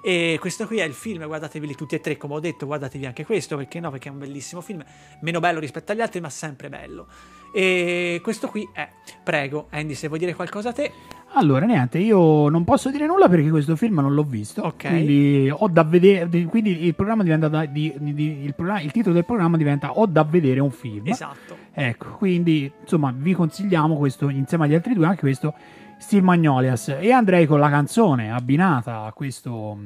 [0.05, 3.23] E questo qui è il film, guardateveli tutti e tre, come ho detto, guardatevi anche
[3.25, 3.89] questo, perché no?
[3.89, 4.83] Perché è un bellissimo film,
[5.21, 7.07] meno bello rispetto agli altri, ma sempre bello.
[7.55, 8.89] E questo qui è,
[9.23, 10.91] prego, Andy, se vuoi dire qualcosa a te,
[11.35, 14.61] Allora, niente, io non posso dire nulla perché questo film non l'ho visto.
[14.61, 14.87] Ok.
[14.87, 16.45] Quindi ho da vedere.
[16.45, 20.05] Quindi il programma diventa di- di- di- il, programma- il titolo del programma diventa Ho
[20.05, 21.07] da vedere un film.
[21.07, 21.57] esatto.
[21.73, 25.53] Ecco, quindi insomma vi consigliamo questo insieme agli altri due, anche questo
[25.97, 26.89] Steel Magnolias.
[26.99, 29.77] E andrei con la canzone abbinata a questo,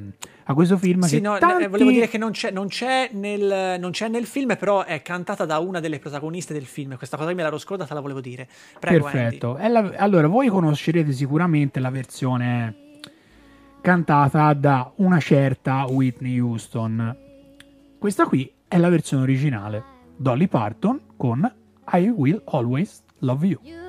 [0.44, 1.02] a questo film.
[1.02, 4.08] Sì, che no, tanti- eh, volevo dire che non c'è, non, c'è nel, non c'è
[4.08, 6.96] nel film, però è cantata da una delle protagoniste del film.
[6.96, 8.48] Questa cosa me l'ero scordata, la volevo dire.
[8.78, 9.56] Prego, Perfetto.
[9.60, 12.86] La- allora, voi conoscerete sicuramente la versione
[13.80, 17.16] cantata da una certa Whitney Houston.
[17.98, 19.96] Questa qui è la versione originale.
[20.16, 21.50] Dolly Parton con
[21.92, 23.87] I Will Always Love You.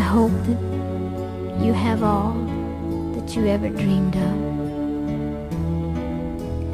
[0.10, 2.34] Hope that you have all
[3.14, 4.38] that you ever dreamed of.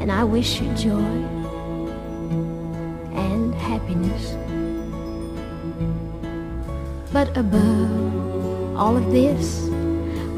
[0.00, 1.16] And I wish you joy
[3.24, 4.24] and happiness.
[7.12, 9.68] But above all of this,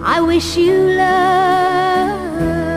[0.02, 2.67] I wish you love.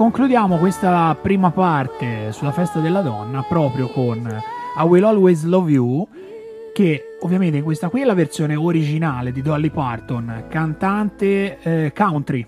[0.00, 4.26] Concludiamo questa prima parte sulla festa della donna proprio con
[4.78, 6.08] I Will Always Love You,
[6.72, 12.46] che ovviamente questa qui è la versione originale di Dolly Parton, cantante eh, country.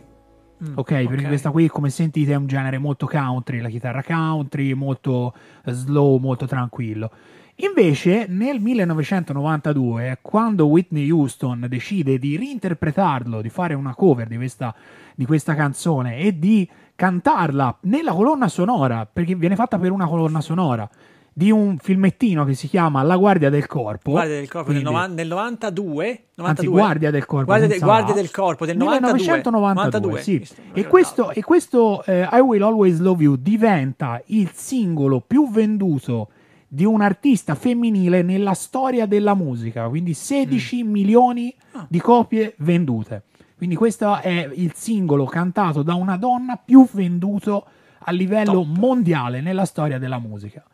[0.64, 4.72] Mm, ok, perché questa qui, come sentite, è un genere molto country, la chitarra country,
[4.72, 5.34] molto
[5.66, 7.10] eh, slow, molto tranquillo.
[7.56, 14.74] Invece, nel 1992, quando Whitney Houston decide di reinterpretarlo, di fare una cover di questa,
[15.14, 16.66] di questa canzone e di
[17.02, 20.88] cantarla nella colonna sonora, perché viene fatta per una colonna sonora
[21.32, 24.12] di un filmettino che si chiama La Guardia del Corpo.
[24.12, 27.46] Guardia del corpo Quindi- novan- del 92, 92 Anzi, Guardia del Corpo.
[27.46, 30.48] Guardia, de- Guardia del corpo del 92 1992, sì.
[30.72, 36.28] E questo, e questo eh, I Will Always Love You diventa il singolo più venduto
[36.68, 41.52] di un artista femminile nella storia della musica, quindi 16 milioni
[41.88, 43.24] di copie vendute.
[43.62, 47.64] Quindi questo è il singolo cantato da una donna più venduto
[48.01, 50.64] a livello mondiale nella storia della musica.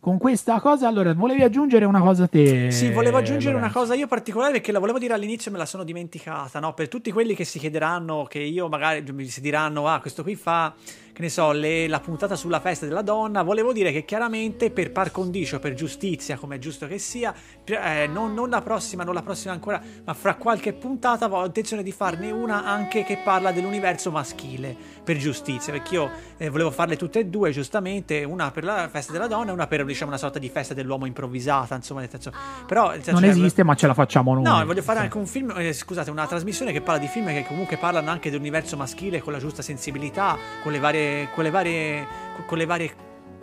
[0.00, 2.70] Con questa cosa, allora, volevi aggiungere una cosa te?
[2.70, 3.78] Sì, volevo aggiungere una Lorenzo?
[3.80, 6.72] cosa io particolare perché la volevo dire all'inizio e me la sono dimenticata, no?
[6.72, 10.36] Per tutti quelli che si chiederanno, che io magari mi si diranno, ah, questo qui
[10.36, 10.74] fa,
[11.12, 14.92] che ne so, le- la puntata sulla festa della donna, volevo dire che chiaramente per
[14.92, 17.34] par condicio, per giustizia, come è giusto che sia,
[17.64, 21.82] eh, non, non la prossima, non la prossima ancora, ma fra qualche puntata ho intenzione
[21.82, 26.96] di farne una anche che parla dell'universo maschile, per giustizia, perché io eh, volevo farle
[26.96, 30.18] tutte e due, giustamente, una per la festa della donna e una per, diciamo, una
[30.18, 32.32] sorta di festa dell'uomo improvvisata, insomma, nel senso...
[32.66, 34.42] Però, nel senso, Non cioè, esiste, ma ce la facciamo noi.
[34.44, 35.04] No, voglio fare Sì.
[35.04, 38.30] anche un film, eh, scusate, una trasmissione che parla di film che comunque parlano anche
[38.30, 42.06] dell'universo maschile con la giusta sensibilità, con le varie, con le varie,
[42.46, 42.94] con le varie,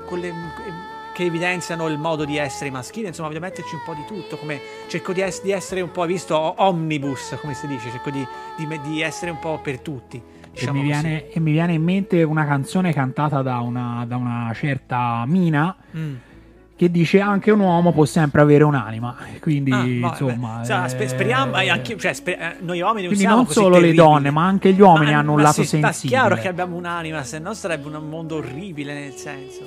[0.06, 0.34] con le,
[1.14, 4.60] che evidenziano il modo di essere maschile, insomma, voglio metterci un po' di tutto, come
[4.88, 8.26] cerco di, es- di essere un po', visto, omnibus, come si dice, cerco di,
[8.58, 10.22] di di essere un po' per tutti.
[10.56, 11.02] E Diciamo mi, così.
[11.02, 15.76] viene, e mi viene in mente una canzone cantata da una, da una certa Mina
[15.98, 16.14] Mm.
[16.77, 19.15] che dice anche un uomo può sempre avere un'anima.
[19.41, 20.61] Quindi, Ah, vabbè, insomma.
[20.64, 23.73] Cioè, eh, speriamo, eh, anche- cioè, spe- eh, noi uomini non siamo non solo le
[23.82, 23.95] terribili.
[23.98, 26.15] donne, ma anche gli uomini Ma- hanno un ma lato sì, sensibile.
[26.15, 29.61] È chiaro che abbiamo un'anima, se no sarebbe un mondo orribile, nel senso.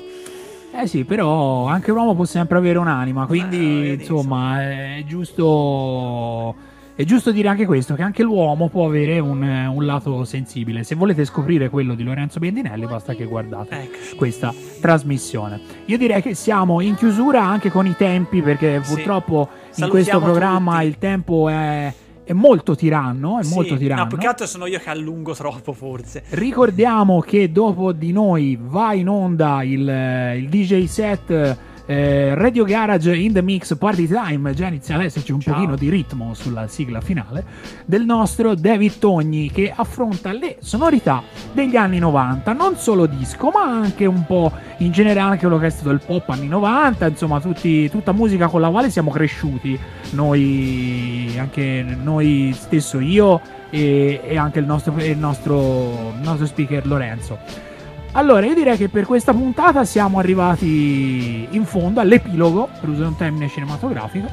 [0.72, 6.54] Eh sì, però anche un uomo può sempre avere un'anima, quindi vedi, insomma è giusto,
[6.98, 10.82] è giusto dire anche questo, che anche l'uomo può avere un, un lato sensibile.
[10.82, 14.16] Se volete scoprire quello di Lorenzo Bendinelli basta che guardate Ecco.
[14.16, 15.60] questa trasmissione.
[15.84, 18.94] Io direi che siamo in chiusura anche con i tempi perché Sì.
[18.94, 20.86] purtroppo in Salutiamo questo programma tutti.
[20.86, 21.94] il tempo è,
[22.24, 24.02] è molto tiranno, è Sì, molto tiranno.
[24.02, 26.24] No, più che altro sono io che allungo troppo, forse.
[26.30, 31.56] Ricordiamo che dopo di noi va in onda il, il DJ set
[31.88, 34.52] eh, Radio Garage in the Mix Party Time.
[34.52, 35.54] Già inizia ad esserci un Ciao.
[35.54, 37.44] pochino di ritmo sulla sigla finale
[37.86, 43.62] del nostro David Togni che affronta le sonorità degli anni 90, non solo disco, ma
[43.62, 47.40] anche un po' in generale anche quello che è stato il pop anni 90, insomma,
[47.40, 49.78] tutti- tutta musica con la quale siamo cresciuti
[50.10, 53.40] noi, anche noi stesso io
[53.70, 57.67] e, e anche il nostro, il nostro, il nostro speaker Lorenzo.
[58.12, 63.16] Allora, io direi che per questa puntata siamo arrivati in fondo all'epilogo, per usare un
[63.16, 64.26] termine cinematografico,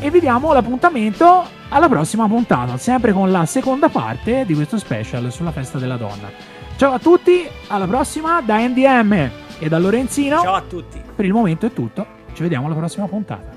[0.00, 5.30] e vi diamo l'appuntamento alla prossima puntata, sempre con la seconda parte di questo special
[5.32, 6.30] sulla festa della donna.
[6.76, 10.40] Ciao a tutti, alla prossima da NDM e da Lorenzino.
[10.42, 11.00] Ciao a tutti.
[11.14, 13.55] Per il momento è tutto, ci vediamo alla prossima puntata.